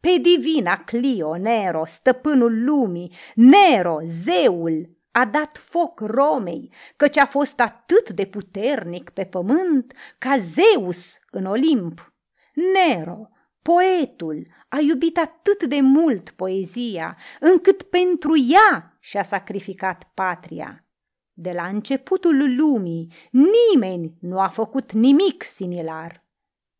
pe 0.04 0.18
divina 0.20 0.76
Clio, 0.76 1.36
Nero, 1.36 1.84
stăpânul 1.86 2.64
lumii, 2.64 3.12
Nero, 3.34 3.98
zeul, 4.04 4.98
a 5.10 5.24
dat 5.24 5.56
foc 5.56 6.00
Romei, 6.00 6.72
căci 6.96 7.16
a 7.18 7.26
fost 7.26 7.60
atât 7.60 8.10
de 8.10 8.24
puternic 8.24 9.10
pe 9.10 9.24
pământ 9.24 9.92
ca 10.18 10.36
Zeus 10.38 11.14
în 11.30 11.44
Olimp. 11.44 12.12
Nero, 12.54 13.28
poetul, 13.62 14.46
a 14.68 14.78
iubit 14.80 15.18
atât 15.18 15.64
de 15.64 15.80
mult 15.80 16.30
poezia, 16.30 17.16
încât 17.40 17.82
pentru 17.82 18.32
ea 18.50 18.96
și-a 19.00 19.22
sacrificat 19.22 20.10
patria. 20.14 20.84
De 21.32 21.52
la 21.52 21.66
începutul 21.66 22.54
lumii, 22.56 23.12
nimeni 23.30 24.14
nu 24.20 24.40
a 24.40 24.48
făcut 24.48 24.92
nimic 24.92 25.42
similar. 25.42 26.23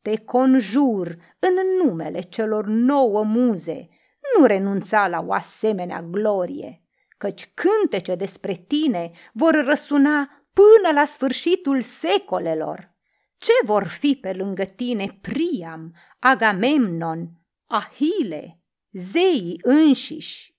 Te 0.05 0.17
conjur 0.17 1.17
în 1.39 1.55
numele 1.85 2.21
celor 2.21 2.67
nouă 2.67 3.23
muze, 3.23 3.89
nu 4.37 4.45
renunța 4.47 5.09
la 5.09 5.25
o 5.27 5.33
asemenea 5.33 6.03
glorie, 6.03 6.83
căci 7.19 7.53
cântece 7.55 8.15
despre 8.15 8.55
tine 8.55 9.11
vor 9.33 9.65
răsuna 9.65 10.47
până 10.53 10.95
la 10.95 11.05
sfârșitul 11.05 11.83
secolelor. 11.83 12.95
Ce 13.37 13.53
vor 13.65 13.87
fi 13.87 14.19
pe 14.21 14.33
lângă 14.33 14.65
tine 14.65 15.19
Priam, 15.21 15.95
Agamemnon, 16.19 17.31
Ahile, 17.67 18.61
zeii 18.93 19.61
înșiși? 19.63 20.57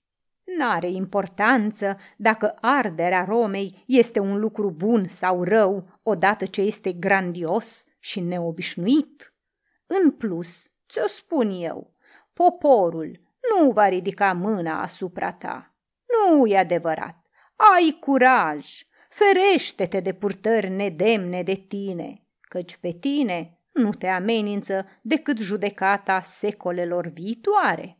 N-are 0.58 0.90
importanță 0.90 1.96
dacă 2.16 2.56
arderea 2.60 3.24
Romei 3.24 3.84
este 3.86 4.18
un 4.18 4.38
lucru 4.38 4.70
bun 4.70 5.06
sau 5.06 5.42
rău 5.42 5.98
odată 6.02 6.46
ce 6.46 6.60
este 6.60 6.92
grandios 6.92 7.84
și 7.98 8.20
neobișnuit. 8.20 9.35
În 9.86 10.10
plus, 10.10 10.70
ți-o 10.88 11.06
spun 11.06 11.50
eu, 11.50 11.94
poporul 12.32 13.20
nu 13.50 13.70
va 13.70 13.88
ridica 13.88 14.32
mâna 14.32 14.82
asupra 14.82 15.32
ta. 15.32 15.74
Nu 16.06 16.46
e 16.46 16.58
adevărat. 16.58 17.26
Ai 17.56 17.96
curaj, 18.00 18.82
ferește-te 19.08 20.00
de 20.00 20.12
purtări 20.12 20.68
nedemne 20.68 21.42
de 21.42 21.54
tine, 21.54 22.22
căci 22.40 22.76
pe 22.76 22.90
tine 22.90 23.60
nu 23.72 23.90
te 23.90 24.06
amenință 24.06 24.86
decât 25.02 25.38
judecata 25.38 26.20
secolelor 26.20 27.06
viitoare. 27.06 27.98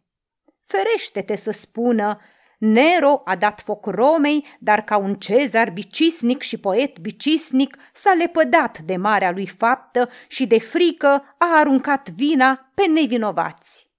Ferește-te 0.64 1.36
să 1.36 1.50
spună, 1.50 2.20
Nero 2.58 3.22
a 3.24 3.36
dat 3.36 3.60
foc 3.60 3.86
Romei, 3.86 4.44
dar 4.58 4.84
ca 4.84 4.96
un 4.96 5.14
cezar 5.14 5.70
bicisnic 5.70 6.42
și 6.42 6.60
poet 6.60 6.98
bicisnic 6.98 7.76
s-a 7.92 8.12
lepădat 8.12 8.78
de 8.78 8.96
marea 8.96 9.30
lui 9.30 9.46
faptă 9.46 10.08
și 10.28 10.46
de 10.46 10.58
frică 10.58 11.34
a 11.38 11.58
aruncat 11.58 12.10
vina 12.10 12.70
pe 12.74 12.86
nevinovați. 12.86 13.90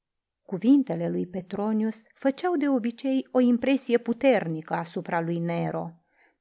Cuvintele 0.43 1.09
lui 1.09 1.27
Petronius 1.27 2.01
făceau 2.13 2.55
de 2.55 2.69
obicei 2.69 3.27
o 3.31 3.39
impresie 3.39 3.97
puternică 3.97 4.73
asupra 4.73 5.21
lui 5.21 5.39
Nero. 5.39 5.91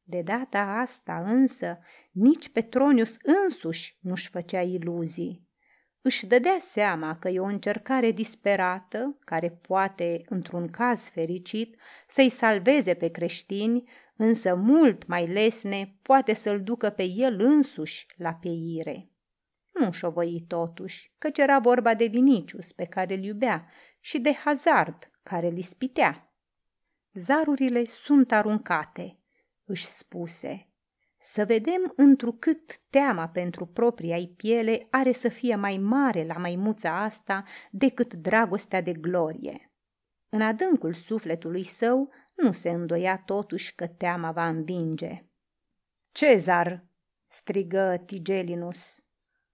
De 0.02 0.22
data 0.24 0.58
asta 0.58 1.22
însă, 1.26 1.78
nici 2.12 2.48
Petronius 2.48 3.16
însuși 3.22 3.98
nu-și 4.00 4.28
făcea 4.28 4.60
iluzii. 4.60 5.45
Își 6.06 6.26
dădea 6.26 6.56
seama 6.58 7.18
că 7.18 7.28
e 7.28 7.40
o 7.40 7.44
încercare 7.44 8.10
disperată, 8.10 9.16
care 9.24 9.50
poate, 9.50 10.24
într-un 10.28 10.68
caz 10.68 11.08
fericit, 11.08 11.76
să-i 12.08 12.30
salveze 12.30 12.94
pe 12.94 13.08
creștini, 13.08 13.88
însă 14.16 14.54
mult 14.54 15.06
mai 15.06 15.26
lesne 15.26 15.98
poate 16.02 16.34
să-l 16.34 16.62
ducă 16.62 16.90
pe 16.90 17.02
el 17.02 17.40
însuși 17.40 18.06
la 18.16 18.32
peire. 18.32 19.10
Nu 19.72 19.90
șovăi 19.90 20.44
totuși, 20.48 21.12
căci 21.18 21.38
era 21.38 21.58
vorba 21.58 21.94
de 21.94 22.04
Vinicius 22.06 22.72
pe 22.72 22.84
care 22.84 23.14
îl 23.14 23.22
iubea 23.22 23.68
și 24.00 24.18
de 24.18 24.32
hazard 24.32 25.10
care 25.22 25.46
îl 25.46 25.56
ispitea. 25.56 26.32
Zarurile 27.12 27.84
sunt 27.84 28.32
aruncate, 28.32 29.18
își 29.64 29.86
spuse. 29.86 30.68
Să 31.28 31.44
vedem 31.44 31.92
întrucât 31.96 32.78
teama 32.90 33.28
pentru 33.28 33.66
propria 33.66 34.16
ei 34.16 34.34
piele 34.36 34.86
are 34.90 35.12
să 35.12 35.28
fie 35.28 35.56
mai 35.56 35.76
mare 35.76 36.24
la 36.26 36.34
maimuța 36.34 37.02
asta 37.02 37.44
decât 37.70 38.14
dragostea 38.14 38.80
de 38.80 38.92
glorie. 38.92 39.72
În 40.28 40.40
adâncul 40.42 40.92
sufletului 40.92 41.64
său 41.64 42.12
nu 42.34 42.52
se 42.52 42.70
îndoia 42.70 43.22
totuși 43.24 43.74
că 43.74 43.86
teama 43.86 44.32
va 44.32 44.48
învinge. 44.48 45.24
Cezar, 46.12 46.84
strigă 47.26 48.02
Tigelinus, 48.06 48.98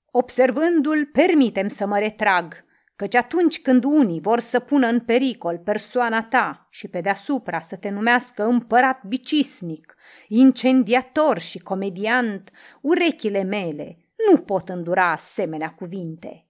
observându-l, 0.06 1.06
permitem 1.06 1.68
să 1.68 1.86
mă 1.86 1.98
retrag, 1.98 2.64
căci 2.96 3.14
atunci 3.14 3.62
când 3.62 3.84
unii 3.84 4.20
vor 4.20 4.40
să 4.40 4.60
pună 4.60 4.86
în 4.86 5.00
pericol 5.00 5.58
persoana 5.58 6.22
ta 6.22 6.66
și 6.70 6.88
pe 6.88 7.00
deasupra 7.00 7.60
să 7.60 7.76
te 7.76 7.88
numească 7.88 8.44
împărat 8.44 9.04
bicisnic, 9.04 9.94
incendiator 10.28 11.38
și 11.38 11.58
comediant, 11.58 12.50
urechile 12.80 13.42
mele 13.42 14.02
nu 14.30 14.38
pot 14.38 14.68
îndura 14.68 15.10
asemenea 15.10 15.74
cuvinte. 15.74 16.46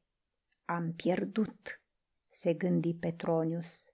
Am 0.65 0.93
pierdut, 0.97 1.81
se 2.31 2.53
gândi 2.55 2.95
Petronius. 2.95 3.85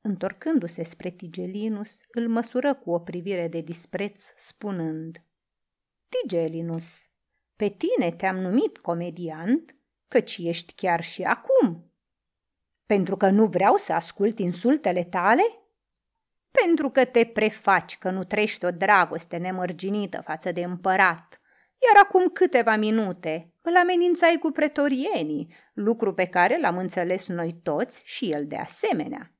Întorcându-se 0.00 0.82
spre 0.82 1.10
Tigelinus, 1.10 2.00
îl 2.10 2.28
măsură 2.28 2.74
cu 2.74 2.90
o 2.90 2.98
privire 2.98 3.48
de 3.48 3.60
dispreț, 3.60 4.24
spunând 4.36 5.22
Tigelinus, 6.08 7.08
pe 7.56 7.68
tine 7.68 8.12
te-am 8.12 8.36
numit 8.36 8.78
comediant 8.78 9.74
căci 10.10 10.38
ești 10.38 10.74
chiar 10.74 11.02
și 11.02 11.22
acum. 11.22 11.92
Pentru 12.86 13.16
că 13.16 13.28
nu 13.28 13.46
vreau 13.46 13.76
să 13.76 13.92
ascult 13.92 14.38
insultele 14.38 15.04
tale? 15.04 15.42
Pentru 16.50 16.90
că 16.90 17.04
te 17.04 17.24
prefaci 17.24 17.98
că 17.98 18.10
nu 18.10 18.24
trești 18.24 18.64
o 18.64 18.70
dragoste 18.70 19.36
nemărginită 19.36 20.20
față 20.24 20.52
de 20.52 20.62
împărat, 20.62 21.40
iar 21.78 22.04
acum 22.04 22.28
câteva 22.28 22.76
minute 22.76 23.54
îl 23.60 23.76
amenințai 23.76 24.38
cu 24.40 24.50
pretorienii, 24.50 25.54
lucru 25.72 26.14
pe 26.14 26.24
care 26.24 26.60
l-am 26.60 26.78
înțeles 26.78 27.26
noi 27.26 27.60
toți 27.62 28.02
și 28.04 28.30
el 28.30 28.46
de 28.46 28.56
asemenea. 28.56 29.34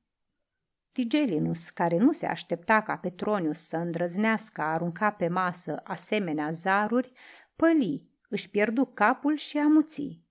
Tigelinus, 0.91 1.69
care 1.69 1.97
nu 1.97 2.11
se 2.11 2.25
aștepta 2.25 2.81
ca 2.81 2.97
Petronius 2.97 3.67
să 3.67 3.77
îndrăznească 3.77 4.61
a 4.61 4.71
arunca 4.73 5.11
pe 5.11 5.27
masă 5.27 5.81
asemenea 5.83 6.51
zaruri, 6.51 7.11
păli, 7.55 8.01
își 8.29 8.49
pierdu 8.49 8.85
capul 8.85 9.35
și 9.35 9.57
amuții. 9.57 10.29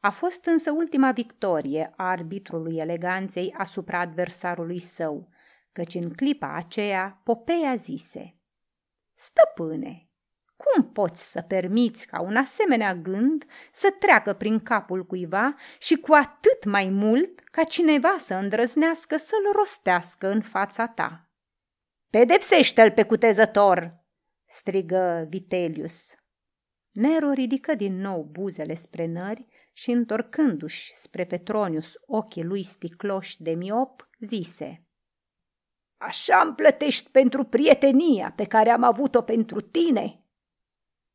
A 0.00 0.10
fost 0.10 0.44
însă 0.44 0.70
ultima 0.70 1.12
victorie 1.12 1.92
a 1.96 2.08
arbitrului 2.08 2.76
eleganței 2.76 3.54
asupra 3.56 3.98
adversarului 3.98 4.78
său, 4.78 5.28
căci 5.72 5.94
în 5.94 6.10
clipa 6.14 6.54
aceea 6.54 7.20
Popeia 7.24 7.74
zise 7.74 8.34
Stăpâne, 9.14 10.08
cum 10.56 10.92
poți 10.92 11.30
să 11.30 11.40
permiți 11.40 12.06
ca 12.06 12.20
un 12.20 12.36
asemenea 12.36 12.94
gând 12.94 13.44
să 13.72 13.94
treacă 13.98 14.32
prin 14.32 14.60
capul 14.60 15.06
cuiva 15.06 15.54
și 15.78 15.96
cu 15.96 16.12
atât 16.12 16.64
mai 16.64 16.88
mult 16.88 17.40
ca 17.40 17.64
cineva 17.64 18.16
să 18.18 18.34
îndrăznească 18.34 19.16
să-l 19.16 19.52
rostească 19.52 20.28
în 20.28 20.40
fața 20.40 20.86
ta? 20.86 21.30
Pedepsește-l 22.10 22.90
pe 22.90 23.02
cutezător!" 23.02 23.98
strigă 24.46 25.26
Vitelius. 25.28 26.14
Nero 26.90 27.32
ridică 27.32 27.74
din 27.74 28.00
nou 28.00 28.22
buzele 28.22 28.74
spre 28.74 29.06
nări 29.06 29.46
și 29.72 29.90
întorcându-și 29.90 30.92
spre 30.96 31.24
Petronius 31.24 31.92
ochii 32.06 32.44
lui 32.44 32.62
sticloși 32.64 33.42
de 33.42 33.50
miop, 33.50 34.08
zise 34.18 34.84
Așa 35.96 36.40
îmi 36.40 36.54
plătești 36.54 37.10
pentru 37.10 37.44
prietenia 37.44 38.32
pe 38.36 38.44
care 38.44 38.70
am 38.70 38.82
avut-o 38.82 39.22
pentru 39.22 39.60
tine? 39.60 40.24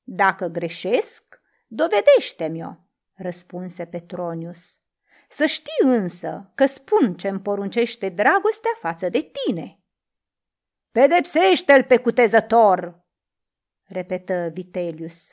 Dacă 0.03 0.47
greșesc, 0.47 1.41
dovedește-mi-o, 1.67 2.75
răspunse 3.13 3.85
Petronius. 3.85 4.79
Să 5.29 5.45
știi 5.45 5.87
însă 5.87 6.51
că 6.55 6.65
spun 6.65 7.15
ce-mi 7.15 7.39
poruncește 7.39 8.09
dragostea 8.09 8.71
față 8.79 9.09
de 9.09 9.31
tine. 9.31 9.79
Pedepsește-l 10.91 11.83
pe 11.83 11.97
cutezător, 11.97 13.05
repetă 13.83 14.49
Vitelius. 14.53 15.27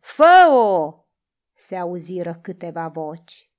Fă-o! 0.00 1.05
Se 1.56 1.76
auziră 1.76 2.38
câteva 2.42 2.88
voci. 2.88 3.50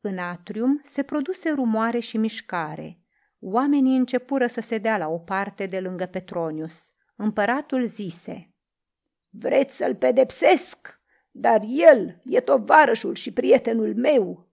În 0.00 0.18
atrium 0.18 0.80
se 0.84 1.02
produse 1.02 1.50
rumoare 1.50 1.98
și 1.98 2.16
mișcare. 2.16 3.00
Oamenii 3.38 3.96
începură 3.96 4.46
să 4.46 4.60
se 4.60 4.78
dea 4.78 4.96
la 4.96 5.08
o 5.08 5.18
parte 5.18 5.66
de 5.66 5.80
lângă 5.80 6.06
Petronius. 6.06 6.92
Împăratul 7.16 7.86
zise, 7.86 8.54
Vreți 9.28 9.76
să-l 9.76 9.96
pedepsesc? 9.96 11.00
Dar 11.30 11.62
el 11.66 12.20
e 12.24 12.40
tovarășul 12.40 13.14
și 13.14 13.32
prietenul 13.32 13.94
meu. 13.94 14.48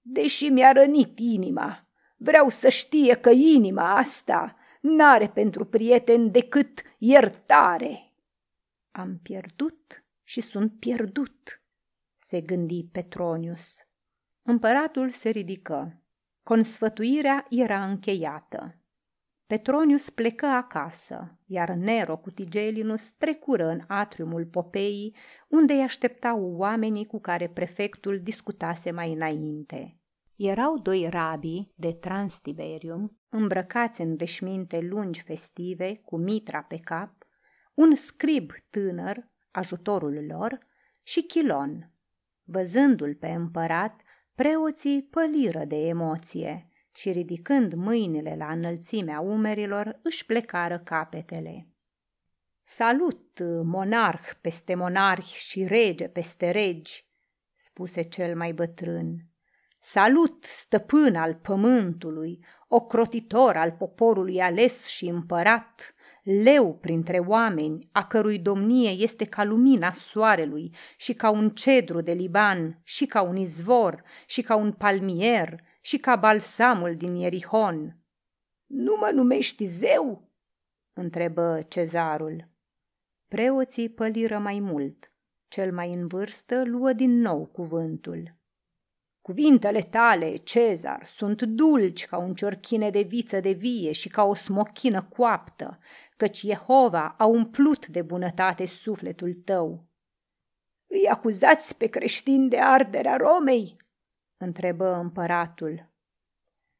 Deși 0.00 0.48
mi-a 0.48 0.72
rănit 0.72 1.18
inima, 1.18 1.88
vreau 2.16 2.48
să 2.48 2.68
știe 2.68 3.14
că 3.14 3.30
inima 3.30 3.96
asta 3.96 4.56
n-are 4.80 5.28
pentru 5.28 5.64
prieten 5.64 6.30
decât 6.30 6.82
iertare. 6.98 8.12
Am 8.90 9.18
pierdut 9.22 10.04
și 10.22 10.40
sunt 10.40 10.78
pierdut, 10.78 11.63
se 12.34 12.40
gândi 12.40 12.84
Petronius. 12.84 13.76
Împăratul 14.42 15.10
se 15.10 15.28
ridică. 15.28 16.02
Consfătuirea 16.42 17.46
era 17.50 17.84
încheiată. 17.84 18.78
Petronius 19.46 20.10
plecă 20.10 20.46
acasă, 20.46 21.38
iar 21.46 21.70
Nero 21.70 22.16
cu 22.16 22.30
Tigelinus 22.30 23.12
trecură 23.12 23.68
în 23.68 23.80
atriumul 23.86 24.46
Popeii, 24.46 25.16
unde 25.48 25.72
îi 25.72 25.82
așteptau 25.82 26.54
oamenii 26.56 27.06
cu 27.06 27.20
care 27.20 27.48
prefectul 27.48 28.20
discutase 28.22 28.90
mai 28.90 29.12
înainte. 29.12 29.98
Erau 30.36 30.78
doi 30.78 31.08
rabii 31.08 31.72
de 31.76 31.92
Transtiberium, 31.92 33.18
îmbrăcați 33.28 34.00
în 34.00 34.16
veșminte 34.16 34.80
lungi 34.80 35.22
festive, 35.22 36.00
cu 36.04 36.16
mitra 36.16 36.62
pe 36.62 36.78
cap, 36.78 37.12
un 37.74 37.94
scrib 37.94 38.50
tânăr, 38.70 39.26
ajutorul 39.50 40.24
lor, 40.28 40.58
și 41.02 41.22
Chilon, 41.22 41.93
Văzându-l 42.44 43.14
pe 43.14 43.28
împărat, 43.28 44.00
preoții 44.34 45.02
păliră 45.02 45.64
de 45.64 45.76
emoție 45.76 46.68
și 46.94 47.10
ridicând 47.10 47.72
mâinile 47.72 48.34
la 48.38 48.50
înălțimea 48.50 49.20
umerilor, 49.20 49.98
își 50.02 50.26
plecară 50.26 50.78
capetele. 50.78 51.68
Salut, 52.64 53.40
monarh 53.62 54.30
peste 54.40 54.74
monarhi 54.74 55.36
și 55.36 55.66
rege 55.66 56.08
peste 56.08 56.50
regi, 56.50 57.06
spuse 57.56 58.02
cel 58.02 58.36
mai 58.36 58.52
bătrân. 58.52 59.28
Salut, 59.80 60.44
stăpân 60.44 61.16
al 61.16 61.34
pământului, 61.34 62.44
ocrotitor 62.68 63.56
al 63.56 63.72
poporului 63.72 64.40
ales 64.40 64.86
și 64.86 65.06
împărat, 65.06 65.93
leu 66.24 66.74
printre 66.74 67.18
oameni, 67.18 67.88
a 67.92 68.06
cărui 68.06 68.38
domnie 68.38 68.90
este 68.90 69.24
ca 69.24 69.44
lumina 69.44 69.90
soarelui 69.90 70.74
și 70.96 71.14
ca 71.14 71.30
un 71.30 71.50
cedru 71.50 72.00
de 72.00 72.12
Liban 72.12 72.80
și 72.82 73.06
ca 73.06 73.22
un 73.22 73.36
izvor 73.36 74.02
și 74.26 74.42
ca 74.42 74.56
un 74.56 74.72
palmier 74.72 75.60
și 75.80 75.98
ca 75.98 76.16
balsamul 76.16 76.96
din 76.96 77.14
Ierihon. 77.14 77.98
Nu 78.66 78.96
mă 79.00 79.10
numești 79.14 79.64
zeu? 79.64 80.30
întrebă 80.92 81.62
cezarul. 81.68 82.48
Preoții 83.28 83.88
păliră 83.88 84.38
mai 84.38 84.60
mult. 84.60 85.12
Cel 85.48 85.72
mai 85.72 85.92
în 85.92 86.06
vârstă 86.06 86.62
luă 86.64 86.92
din 86.92 87.20
nou 87.20 87.46
cuvântul. 87.46 88.36
Cuvintele 89.24 89.82
tale, 89.82 90.36
Cezar, 90.36 91.06
sunt 91.06 91.42
dulci 91.42 92.06
ca 92.06 92.18
un 92.18 92.34
ciorchine 92.34 92.90
de 92.90 93.00
viță 93.00 93.40
de 93.40 93.50
vie 93.50 93.92
și 93.92 94.08
ca 94.08 94.22
o 94.22 94.34
smochină 94.34 95.02
coaptă, 95.02 95.78
căci 96.16 96.40
Jehova 96.40 97.14
a 97.18 97.24
umplut 97.24 97.86
de 97.86 98.02
bunătate 98.02 98.66
sufletul 98.66 99.34
tău. 99.44 99.84
Îi 100.86 101.08
acuzați 101.08 101.76
pe 101.76 101.86
creștini 101.86 102.48
de 102.48 102.58
arderea 102.60 103.16
Romei? 103.16 103.76
întrebă 104.36 104.94
împăratul. 104.94 105.90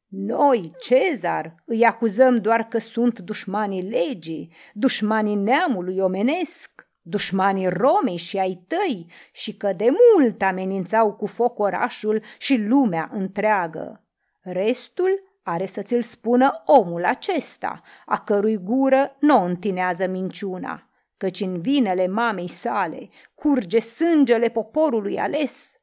Noi, 0.07 0.73
Cezar, 0.79 1.55
îi 1.65 1.85
acuzăm 1.85 2.41
doar 2.41 2.67
că 2.67 2.77
sunt 2.77 3.19
dușmanii 3.19 3.89
legii, 3.89 4.53
dușmanii 4.73 5.35
neamului 5.35 5.99
omenesc, 5.99 6.84
dușmanii 7.07 7.67
Romei 7.67 8.15
și 8.15 8.37
ai 8.37 8.63
tăi 8.67 9.11
și 9.31 9.57
că 9.57 9.73
de 9.73 9.87
mult 10.13 10.41
amenințau 10.41 11.13
cu 11.13 11.25
foc 11.25 11.59
orașul 11.59 12.23
și 12.37 12.55
lumea 12.55 13.09
întreagă. 13.11 14.03
Restul 14.41 15.19
are 15.43 15.65
să 15.65 15.81
ți-l 15.81 16.01
spună 16.01 16.63
omul 16.65 17.05
acesta, 17.05 17.81
a 18.05 18.19
cărui 18.19 18.57
gură 18.57 19.15
nu 19.19 19.43
întinează 19.43 20.07
minciuna, 20.07 20.89
căci 21.17 21.39
în 21.39 21.61
vinele 21.61 22.07
mamei 22.07 22.47
sale 22.47 23.09
curge 23.35 23.79
sângele 23.79 24.49
poporului 24.49 25.19
ales. 25.19 25.79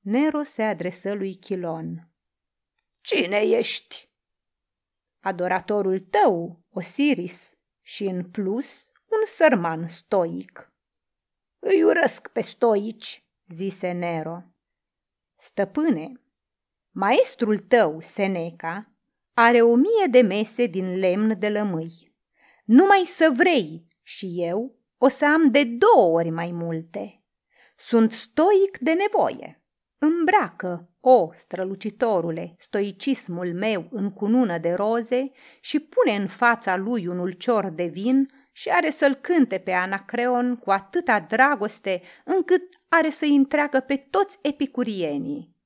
Nero 0.00 0.42
se 0.42 0.62
adresă 0.62 1.12
lui 1.12 1.34
Chilon. 1.34 2.08
Cine 3.00 3.36
ești? 3.36 4.10
Adoratorul 5.20 5.98
tău, 5.98 6.64
Osiris, 6.70 7.56
și 7.80 8.04
în 8.04 8.24
plus 8.24 8.86
un 9.18 9.24
sărman 9.24 9.86
stoic. 9.86 10.72
Îi 11.58 11.82
urăsc 11.82 12.28
pe 12.28 12.40
stoici, 12.40 13.24
zise 13.48 13.90
Nero. 13.90 14.42
Stăpâne, 15.36 16.12
maestrul 16.90 17.58
tău, 17.58 18.00
Seneca, 18.00 18.92
are 19.34 19.62
o 19.62 19.74
mie 19.74 20.06
de 20.10 20.20
mese 20.20 20.66
din 20.66 20.98
lemn 20.98 21.38
de 21.38 21.48
lămâi. 21.48 22.14
Numai 22.64 23.02
să 23.04 23.32
vrei 23.36 23.86
și 24.02 24.34
eu 24.36 24.76
o 24.98 25.08
să 25.08 25.24
am 25.24 25.50
de 25.50 25.64
două 25.64 26.18
ori 26.18 26.30
mai 26.30 26.52
multe. 26.52 27.22
Sunt 27.76 28.12
stoic 28.12 28.78
de 28.80 28.92
nevoie. 28.92 29.62
Îmbracă, 29.98 30.90
o, 31.00 31.30
strălucitorule, 31.32 32.54
stoicismul 32.58 33.54
meu 33.54 33.88
în 33.90 34.12
cunună 34.12 34.58
de 34.58 34.72
roze 34.72 35.30
și 35.60 35.80
pune 35.80 36.16
în 36.16 36.26
fața 36.26 36.76
lui 36.76 37.06
un 37.06 37.18
ulcior 37.18 37.70
de 37.70 37.84
vin 37.84 38.28
și 38.52 38.68
are 38.68 38.90
să-l 38.90 39.14
cânte 39.14 39.58
pe 39.58 39.72
Anacreon 39.72 40.56
cu 40.56 40.70
atâta 40.70 41.20
dragoste 41.20 42.02
încât 42.24 42.62
are 42.88 43.10
să-i 43.10 43.36
întreagă 43.36 43.80
pe 43.80 43.96
toți 43.96 44.38
epicurienii. 44.42 45.56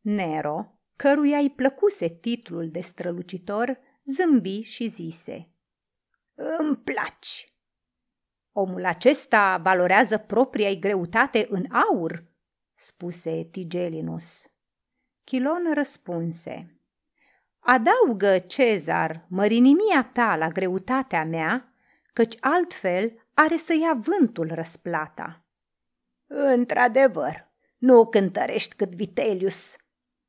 Nero, 0.00 0.78
căruia 0.96 1.38
îi 1.38 1.50
plăcuse 1.50 2.08
titlul 2.08 2.70
de 2.70 2.80
strălucitor, 2.80 3.78
zâmbi 4.04 4.60
și 4.60 4.88
zise 4.88 5.50
Îmi 6.34 6.76
placi! 6.76 7.46
Omul 8.52 8.84
acesta 8.84 9.56
valorează 9.56 10.18
propria 10.18 10.74
greutate 10.74 11.46
în 11.50 11.64
aur, 11.70 12.24
spuse 12.74 13.48
Tigelinus. 13.50 14.46
Chilon 15.24 15.74
răspunse, 15.74 16.80
Adaugă, 17.58 18.38
Cezar, 18.38 19.26
mărinimia 19.28 20.10
ta 20.12 20.36
la 20.36 20.48
greutatea 20.48 21.24
mea, 21.24 21.71
căci 22.12 22.36
altfel 22.40 23.26
are 23.34 23.56
să 23.56 23.74
ia 23.74 23.94
vântul 23.94 24.50
răsplata. 24.54 25.44
Într-adevăr, 26.26 27.50
nu 27.78 28.06
cântărești 28.06 28.74
cât 28.74 28.94
Vitelius, 28.94 29.76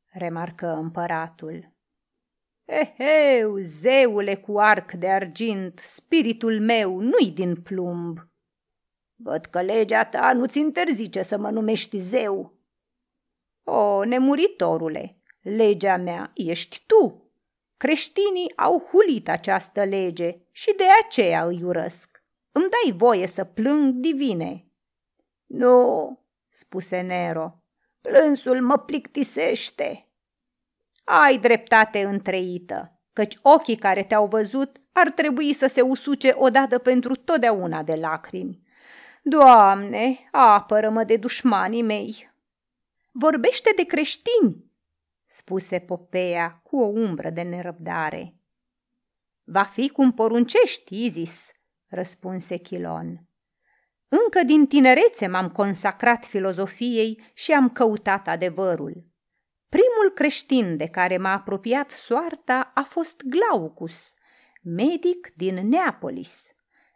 remarcă 0.06 0.67
împăratul. 0.67 1.72
Eheu, 2.65 3.58
zeule 3.58 4.36
cu 4.36 4.60
arc 4.60 4.91
de 4.91 5.10
argint, 5.10 5.80
spiritul 5.80 6.60
meu 6.62 7.00
nu-i 7.00 7.32
din 7.32 7.56
plumb. 7.56 8.19
Văd 9.15 9.46
că 9.46 9.62
legea 9.62 10.06
ta 10.06 10.34
nu-ți 10.34 10.60
interzice 10.60 11.22
să 11.22 11.38
mă 11.38 11.50
numești 11.50 11.98
zeu. 11.98 12.58
O, 13.63 14.04
nemuritorule, 14.04 15.22
legea 15.41 15.98
mea 15.98 16.32
ești 16.34 16.84
tu. 16.88 17.23
Creștinii 17.84 18.54
au 18.56 18.88
hulit 18.91 19.30
această 19.30 19.84
lege 19.84 20.38
și 20.52 20.74
de 20.78 20.84
aceea 21.04 21.43
îi 21.46 21.63
urăsc. 21.63 22.24
Îmi 22.52 22.69
dai 22.69 22.98
voie 22.98 23.28
să 23.28 23.43
plâng 23.43 23.93
divine. 23.93 24.65
Nu, 25.46 26.19
spuse 26.50 27.02
Nero, 27.02 27.63
plânsul 28.02 28.62
mă 28.62 28.78
plictisește. 28.78 30.08
Ai 31.04 31.38
dreptate 31.38 32.04
întreită, 32.04 33.00
căci 33.13 33.38
ochii 33.41 33.76
care 33.76 34.04
te-au 34.04 34.28
văzut 34.28 34.82
ar 34.91 35.12
trebui 35.12 35.54
să 35.54 35.67
se 35.67 35.82
usuce 35.82 36.36
odată 36.38 36.78
pentru 36.78 37.15
totdeauna 37.15 37.84
de 37.84 37.96
lacrimi. 37.96 38.62
Doamne, 39.24 40.30
apără-mă 40.32 41.04
de 41.04 41.17
dușmanii 41.17 41.84
mei! 41.84 42.32
Vorbește 43.12 43.72
de 43.76 43.84
creștini, 43.84 44.72
spuse 45.34 45.80
Popeia 45.80 46.62
cu 46.63 46.78
o 46.78 46.86
umbră 46.86 47.30
de 47.30 47.41
nerăbdare. 47.41 48.36
Va 49.43 49.63
fi 49.63 49.89
cum 49.89 50.13
poruncești, 50.13 51.06
Izis, 51.06 51.52
răspunse 51.88 52.58
Chilon. 52.58 53.28
Încă 54.08 54.43
din 54.46 54.67
tinerețe 54.67 55.28
m-am 55.28 55.50
consacrat 55.50 56.26
filozofiei 56.26 57.24
și 57.34 57.52
am 57.52 57.69
căutat 57.69 58.28
adevărul. 58.28 59.06
Primul 59.69 60.12
creștin 60.13 60.78
de 60.78 60.88
care 60.88 61.17
m-a 61.17 61.32
apropiat 61.32 61.91
soarta 61.91 62.72
a 62.74 62.84
fost 62.84 63.22
Glaucus, 63.22 64.13
medic 64.62 65.34
din 65.36 65.67
Neapolis. 65.67 66.53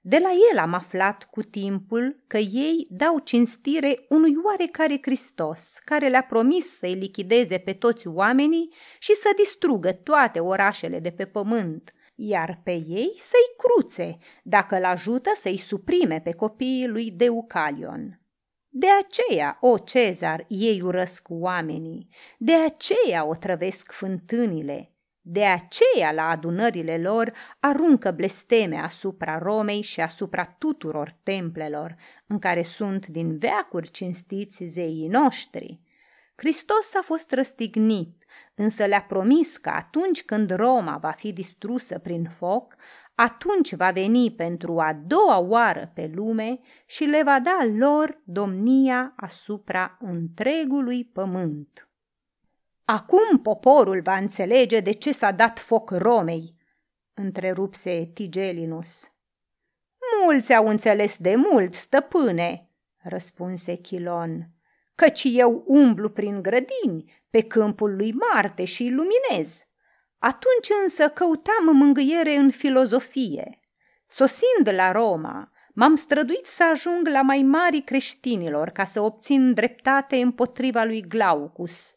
De 0.09 0.17
la 0.17 0.29
el 0.51 0.57
am 0.57 0.73
aflat 0.73 1.23
cu 1.23 1.41
timpul 1.41 2.23
că 2.27 2.37
ei 2.37 2.87
dau 2.89 3.19
cinstire 3.19 4.05
unui 4.09 4.33
oarecare 4.45 4.99
Hristos, 5.01 5.79
care 5.85 6.07
le-a 6.09 6.23
promis 6.23 6.77
să-i 6.77 6.93
lichideze 6.93 7.57
pe 7.57 7.73
toți 7.73 8.07
oamenii 8.07 8.73
și 8.99 9.13
să 9.13 9.29
distrugă 9.35 9.91
toate 9.91 10.39
orașele 10.39 10.99
de 10.99 11.09
pe 11.11 11.25
pământ, 11.25 11.93
iar 12.15 12.61
pe 12.63 12.71
ei 12.71 13.13
să-i 13.19 13.55
cruțe, 13.57 14.17
dacă 14.43 14.79
l-ajută 14.79 15.29
să-i 15.35 15.57
suprime 15.57 16.21
pe 16.23 16.31
copiii 16.31 16.87
lui 16.87 17.11
Deucalion. 17.11 18.21
De 18.69 18.87
aceea, 19.03 19.57
o 19.61 19.77
Cezar, 19.77 20.45
ei 20.47 20.81
urăsc 20.81 21.25
oamenii, 21.29 22.07
de 22.37 22.53
aceea 22.53 23.25
o 23.25 23.33
trăvesc 23.33 23.91
fântânile, 23.91 24.91
de 25.29 25.45
aceea, 25.45 26.11
la 26.11 26.29
adunările 26.29 26.97
lor, 26.97 27.33
aruncă 27.59 28.11
blesteme 28.11 28.77
asupra 28.77 29.37
Romei 29.37 29.81
și 29.81 30.01
asupra 30.01 30.45
tuturor 30.45 31.15
templelor, 31.23 31.95
în 32.27 32.39
care 32.39 32.63
sunt 32.63 33.07
din 33.07 33.37
veacuri 33.37 33.91
cinstiți 33.91 34.63
zeii 34.63 35.07
noștri. 35.07 35.79
Hristos 36.35 36.93
a 36.95 37.01
fost 37.03 37.31
răstignit, 37.31 38.23
însă 38.55 38.85
le-a 38.85 39.01
promis 39.01 39.57
că 39.57 39.69
atunci 39.69 40.23
când 40.23 40.55
Roma 40.55 40.97
va 40.97 41.11
fi 41.11 41.33
distrusă 41.33 41.99
prin 41.99 42.23
foc, 42.23 42.75
atunci 43.15 43.75
va 43.75 43.91
veni 43.91 44.31
pentru 44.31 44.79
a 44.79 44.99
doua 45.05 45.37
oară 45.37 45.91
pe 45.93 46.11
lume 46.13 46.59
și 46.85 47.03
le 47.03 47.23
va 47.23 47.39
da 47.39 47.67
lor 47.77 48.21
domnia 48.23 49.13
asupra 49.15 49.97
întregului 49.99 51.05
pământ. 51.05 51.86
Acum 52.89 53.39
poporul 53.41 54.01
va 54.01 54.17
înțelege 54.17 54.79
de 54.79 54.91
ce 54.91 55.11
s-a 55.11 55.31
dat 55.31 55.59
foc 55.59 55.89
Romei, 55.89 56.55
întrerupse 57.13 58.11
Tigelinus. 58.13 59.11
Mulți 60.23 60.53
au 60.53 60.67
înțeles 60.67 61.17
de 61.17 61.35
mult, 61.35 61.73
stăpâne, 61.73 62.69
răspunse 62.97 63.75
Chilon, 63.75 64.49
căci 64.95 65.23
eu 65.23 65.63
umblu 65.65 66.09
prin 66.09 66.41
grădini, 66.41 67.11
pe 67.29 67.41
câmpul 67.41 67.95
lui 67.95 68.11
Marte 68.11 68.63
și 68.63 68.85
iluminez. 68.85 69.61
Atunci 70.19 70.69
însă 70.83 71.09
căutam 71.09 71.75
mângâiere 71.75 72.35
în 72.35 72.49
filozofie. 72.49 73.59
Sosind 74.09 74.69
la 74.75 74.91
Roma, 74.91 75.51
m-am 75.73 75.95
străduit 75.95 76.45
să 76.45 76.63
ajung 76.63 77.07
la 77.07 77.21
mai 77.21 77.41
mari 77.41 77.81
creștinilor 77.81 78.69
ca 78.69 78.85
să 78.85 79.01
obțin 79.01 79.53
dreptate 79.53 80.15
împotriva 80.15 80.83
lui 80.83 81.01
Glaucus– 81.01 81.91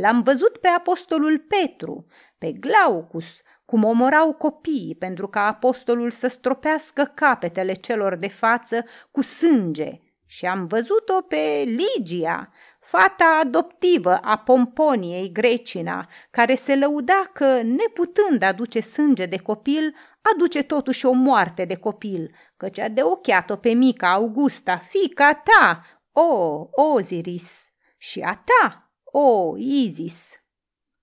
L-am 0.00 0.22
văzut 0.22 0.56
pe 0.56 0.68
apostolul 0.68 1.38
Petru, 1.38 2.06
pe 2.38 2.52
Glaucus, 2.52 3.26
cum 3.64 3.84
omorau 3.84 4.32
copiii 4.32 4.96
pentru 4.98 5.28
ca 5.28 5.46
apostolul 5.46 6.10
să 6.10 6.26
stropească 6.26 7.12
capetele 7.14 7.72
celor 7.72 8.16
de 8.16 8.28
față 8.28 8.84
cu 9.10 9.22
sânge. 9.22 10.00
Și 10.26 10.46
am 10.46 10.66
văzut-o 10.66 11.20
pe 11.20 11.64
Ligia, 11.64 12.52
fata 12.80 13.40
adoptivă 13.42 14.16
a 14.16 14.38
Pomponiei 14.38 15.32
Grecina, 15.32 16.08
care 16.30 16.54
se 16.54 16.76
lăuda 16.76 17.22
că, 17.32 17.62
neputând 17.62 18.42
aduce 18.42 18.80
sânge 18.80 19.26
de 19.26 19.36
copil, 19.36 19.92
aduce 20.34 20.62
totuși 20.62 21.06
o 21.06 21.12
moarte 21.12 21.64
de 21.64 21.74
copil, 21.74 22.30
căci 22.56 22.78
a 22.78 22.88
deocheat-o 22.88 23.56
pe 23.56 23.72
mica 23.72 24.12
Augusta, 24.12 24.76
fica 24.76 25.34
ta, 25.34 25.84
o 26.12 26.66
Oziris, 26.70 27.68
și 27.96 28.20
a 28.20 28.34
ta, 28.34 28.89
o 29.12 29.56
Isis. 29.56 30.32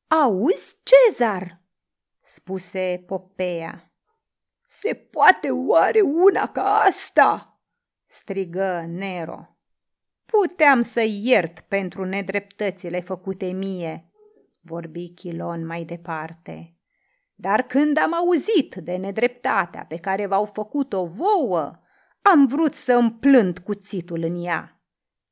Auzi, 0.08 0.78
Cezar?" 0.84 1.54
spuse 2.24 3.04
Popea. 3.08 3.92
Se 4.66 4.94
poate 4.94 5.52
oare 5.52 6.02
una 6.02 6.48
ca 6.48 6.82
asta?" 6.88 7.60
strigă 8.06 8.86
Nero. 8.88 9.58
Puteam 10.26 10.82
să 10.82 11.02
iert 11.02 11.60
pentru 11.60 12.06
nedreptățile 12.06 13.00
făcute 13.00 13.46
mie, 13.46 14.12
vorbi 14.62 15.10
Chilon 15.10 15.66
mai 15.66 15.84
departe. 15.84 16.76
Dar 17.36 17.62
când 17.62 17.98
am 17.98 18.14
auzit 18.14 18.76
de 18.76 18.96
nedreptatea 18.96 19.86
pe 19.86 19.96
care 19.96 20.26
v-au 20.26 20.46
făcut-o 20.46 21.06
vouă, 21.06 21.80
am 22.22 22.48
vrut 22.48 22.74
să 22.74 22.94
împlânt 22.94 23.60
cuțitul 23.60 24.24
în 24.24 24.44
ea. 24.44 24.82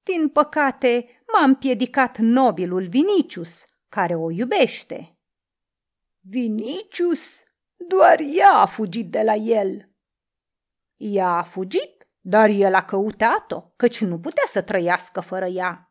Din 0.04 0.30
păcate, 0.30 1.24
m-a 1.34 1.44
împiedicat 1.44 2.18
nobilul 2.18 2.88
Vinicius, 2.88 3.66
care 3.90 4.16
o 4.16 4.32
iubește. 4.32 5.18
Vinicius? 6.20 7.44
Doar 7.76 8.20
ea 8.20 8.52
a 8.54 8.66
fugit 8.66 9.12
de 9.12 9.22
la 9.22 9.34
el. 9.34 9.90
Ea 10.96 11.30
a 11.30 11.44
fugit, 11.44 12.08
dar 12.20 12.50
el 12.50 12.74
a 12.74 12.84
căutat-o, 12.84 13.62
căci 13.76 14.02
nu 14.02 14.20
putea 14.20 14.44
să 14.48 14.62
trăiască 14.62 15.20
fără 15.20 15.46
ea. 15.46 15.90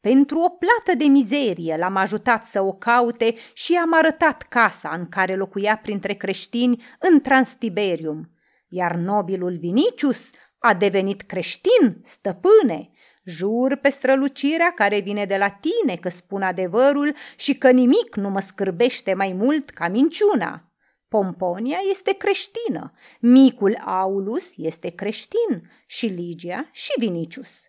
Pentru 0.00 0.38
o 0.38 0.48
plată 0.48 0.98
de 0.98 1.04
mizerie 1.04 1.76
l-am 1.76 1.96
ajutat 1.96 2.44
să 2.44 2.60
o 2.60 2.72
caute 2.72 3.34
și 3.52 3.76
am 3.76 3.94
arătat 3.94 4.42
casa 4.42 4.94
în 4.94 5.08
care 5.08 5.36
locuia 5.36 5.76
printre 5.76 6.14
creștini 6.14 6.84
în 6.98 7.20
Transtiberium, 7.20 8.30
iar 8.68 8.94
nobilul 8.94 9.56
Vinicius 9.58 10.30
a 10.58 10.74
devenit 10.74 11.22
creștin, 11.22 12.00
stăpâne. 12.04 12.90
Jur 13.28 13.76
pe 13.76 13.88
strălucirea 13.88 14.72
care 14.74 15.00
vine 15.00 15.24
de 15.24 15.36
la 15.36 15.48
tine 15.48 15.96
că 15.96 16.08
spun 16.08 16.42
adevărul 16.42 17.14
și 17.36 17.54
că 17.54 17.70
nimic 17.70 18.16
nu 18.16 18.30
mă 18.30 18.40
scârbește 18.40 19.14
mai 19.14 19.32
mult 19.32 19.70
ca 19.70 19.88
minciuna. 19.88 20.72
Pomponia 21.08 21.78
este 21.90 22.12
creștină, 22.12 22.92
micul 23.20 23.76
Aulus 23.84 24.52
este 24.56 24.90
creștin 24.90 25.70
și 25.86 26.06
Ligia 26.06 26.68
și 26.72 26.92
Vinicius. 26.98 27.60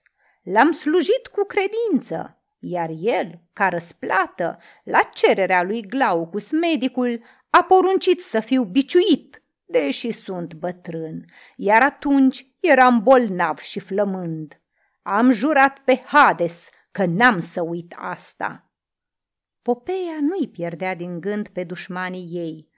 L-am 0.43 0.71
slujit 0.71 1.27
cu 1.27 1.45
credință, 1.45 2.41
iar 2.59 2.89
el, 2.99 3.39
ca 3.53 3.67
răsplată, 3.67 4.57
la 4.83 4.99
cererea 5.13 5.63
lui 5.63 5.81
Glaucus, 5.81 6.51
medicul, 6.51 7.19
a 7.49 7.63
poruncit 7.63 8.21
să 8.21 8.39
fiu 8.39 8.63
biciuit, 8.63 9.43
deși 9.65 10.11
sunt 10.11 10.53
bătrân, 10.53 11.25
iar 11.55 11.83
atunci 11.83 12.47
eram 12.59 13.03
bolnav 13.03 13.57
și 13.57 13.79
flămând. 13.79 14.61
Am 15.09 15.31
jurat 15.31 15.79
pe 15.79 16.01
Hades 16.05 16.69
că 16.91 17.05
n-am 17.05 17.39
să 17.39 17.61
uit 17.61 17.93
asta. 17.97 18.71
Popeia 19.61 20.17
nu-i 20.21 20.47
pierdea 20.47 20.95
din 20.95 21.19
gând 21.19 21.47
pe 21.47 21.63
dușmanii 21.63 22.29
ei. 22.31 22.69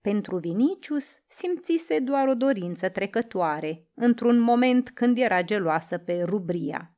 Pentru 0.00 0.36
Vinicius 0.38 1.18
simțise 1.28 1.98
doar 1.98 2.28
o 2.28 2.34
dorință 2.34 2.88
trecătoare, 2.88 3.86
într-un 3.94 4.38
moment 4.38 4.90
când 4.90 5.18
era 5.18 5.42
geloasă 5.42 5.98
pe 5.98 6.22
Rubria. 6.22 6.96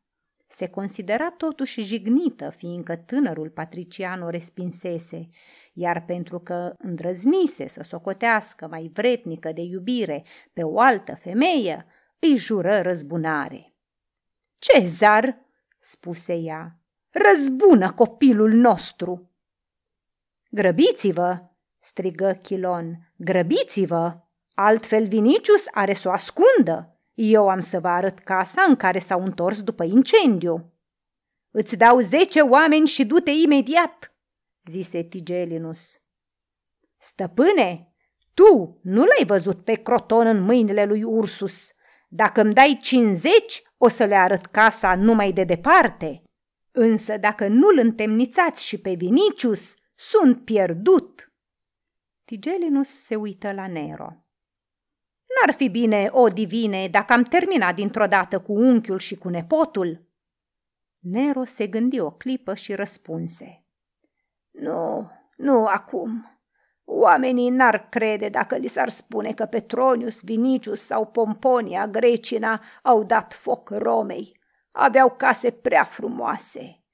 Se 0.48 0.68
considera 0.68 1.30
totuși 1.30 1.82
jignită, 1.82 2.52
fiindcă 2.56 2.96
tânărul 2.96 3.50
patrician 3.50 4.22
o 4.22 4.28
respinsese, 4.28 5.28
iar 5.72 6.04
pentru 6.04 6.38
că 6.40 6.74
îndrăznise 6.78 7.68
să 7.68 7.82
socotească 7.82 8.66
mai 8.70 8.90
vretnică 8.94 9.52
de 9.52 9.62
iubire 9.62 10.24
pe 10.52 10.62
o 10.62 10.80
altă 10.80 11.18
femeie, 11.22 11.86
îi 12.18 12.36
jură 12.36 12.80
răzbunare. 12.80 13.69
Cezar, 14.60 15.38
spuse 15.78 16.34
ea, 16.34 16.78
răzbună 17.10 17.92
copilul 17.92 18.52
nostru. 18.52 19.30
Grăbiți-vă, 20.50 21.38
strigă 21.78 22.32
Chilon, 22.42 23.12
grăbiți-vă, 23.16 24.20
altfel 24.54 25.06
Vinicius 25.06 25.64
are 25.70 25.94
să 25.94 26.08
o 26.08 26.10
ascundă. 26.10 26.98
Eu 27.14 27.48
am 27.48 27.60
să 27.60 27.80
vă 27.80 27.88
arăt 27.88 28.18
casa 28.18 28.62
în 28.62 28.76
care 28.76 28.98
s-au 28.98 29.24
întors 29.24 29.62
după 29.62 29.84
incendiu. 29.84 30.72
Îți 31.50 31.76
dau 31.76 31.98
zece 31.98 32.40
oameni 32.40 32.86
și 32.86 33.04
du-te 33.04 33.30
imediat, 33.30 34.14
zise 34.64 35.02
Tigelinus. 35.02 36.00
Stăpâne, 36.98 37.94
tu 38.34 38.78
nu 38.82 39.04
l-ai 39.04 39.24
văzut 39.26 39.64
pe 39.64 39.74
Croton 39.74 40.26
în 40.26 40.40
mâinile 40.40 40.84
lui 40.84 41.02
Ursus. 41.02 41.70
Dacă 42.12 42.40
îmi 42.40 42.54
dai 42.54 42.78
cincizeci, 42.82 43.62
o 43.76 43.88
să 43.88 44.04
le 44.04 44.14
arăt 44.14 44.46
casa 44.46 44.94
numai 44.94 45.32
de 45.32 45.44
departe. 45.44 46.22
Însă 46.70 47.16
dacă 47.16 47.48
nu-l 47.48 47.78
întemnițați 47.78 48.66
și 48.66 48.80
pe 48.80 48.92
Vinicius, 48.92 49.74
sunt 49.94 50.44
pierdut. 50.44 51.32
Tigelinus 52.24 52.88
se 52.88 53.14
uită 53.14 53.52
la 53.52 53.66
Nero. 53.66 54.24
N-ar 55.26 55.54
fi 55.54 55.68
bine, 55.68 56.08
o 56.10 56.28
divine, 56.28 56.88
dacă 56.88 57.12
am 57.12 57.22
terminat 57.22 57.74
dintr-o 57.74 58.06
dată 58.06 58.40
cu 58.40 58.52
unchiul 58.52 58.98
și 58.98 59.16
cu 59.16 59.28
nepotul? 59.28 60.08
Nero 60.98 61.44
se 61.44 61.66
gândi 61.66 62.00
o 62.00 62.10
clipă 62.10 62.54
și 62.54 62.74
răspunse. 62.74 63.64
Nu, 64.50 65.10
nu 65.36 65.66
acum. 65.66 66.39
Oamenii 66.92 67.50
n-ar 67.50 67.88
crede 67.88 68.28
dacă 68.28 68.56
li 68.56 68.66
s-ar 68.66 68.88
spune 68.88 69.32
că 69.32 69.44
Petronius, 69.44 70.20
Vinicius 70.22 70.84
sau 70.84 71.06
Pomponia 71.06 71.86
Grecina 71.86 72.62
au 72.82 73.04
dat 73.04 73.32
foc 73.32 73.68
Romei. 73.70 74.40
Aveau 74.70 75.10
case 75.10 75.50
prea 75.50 75.84
frumoase. 75.84 76.84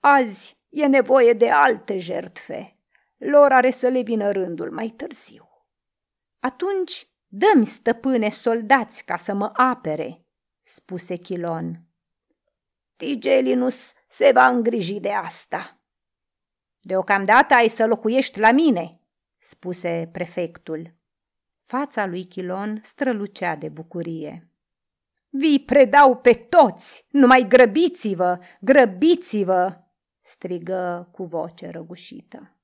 Azi 0.00 0.58
e 0.68 0.86
nevoie 0.86 1.32
de 1.32 1.50
alte 1.50 1.98
jertfe. 1.98 2.76
Lor 3.16 3.52
are 3.52 3.70
să 3.70 3.88
le 3.88 4.00
vină 4.00 4.30
rândul 4.30 4.70
mai 4.70 4.88
târziu. 4.88 5.48
Atunci 6.40 7.08
Dă-mi, 7.30 7.66
stăpâne, 7.66 8.30
soldați 8.30 9.04
ca 9.04 9.16
să 9.16 9.34
mă 9.34 9.50
apere, 9.54 10.24
spuse 10.62 11.16
Chilon. 11.16 11.82
Tigelinus 12.96 13.92
se 14.08 14.30
va 14.34 14.46
îngriji 14.46 15.00
de 15.00 15.12
asta. 15.12 15.80
Deocamdată 16.80 17.54
ai 17.54 17.68
să 17.68 17.86
locuiești 17.86 18.38
la 18.38 18.52
mine, 18.52 18.90
spuse 19.38 20.08
prefectul. 20.12 20.94
Fața 21.64 22.06
lui 22.06 22.24
Chilon 22.24 22.80
strălucea 22.82 23.56
de 23.56 23.68
bucurie. 23.68 24.48
Vi 25.28 25.58
predau 25.58 26.16
pe 26.16 26.32
toți, 26.32 27.06
numai 27.10 27.46
grăbiți-vă, 27.48 28.38
grăbiți-vă, 28.60 29.80
strigă 30.20 31.08
cu 31.12 31.24
voce 31.24 31.70
răgușită. 31.70 32.57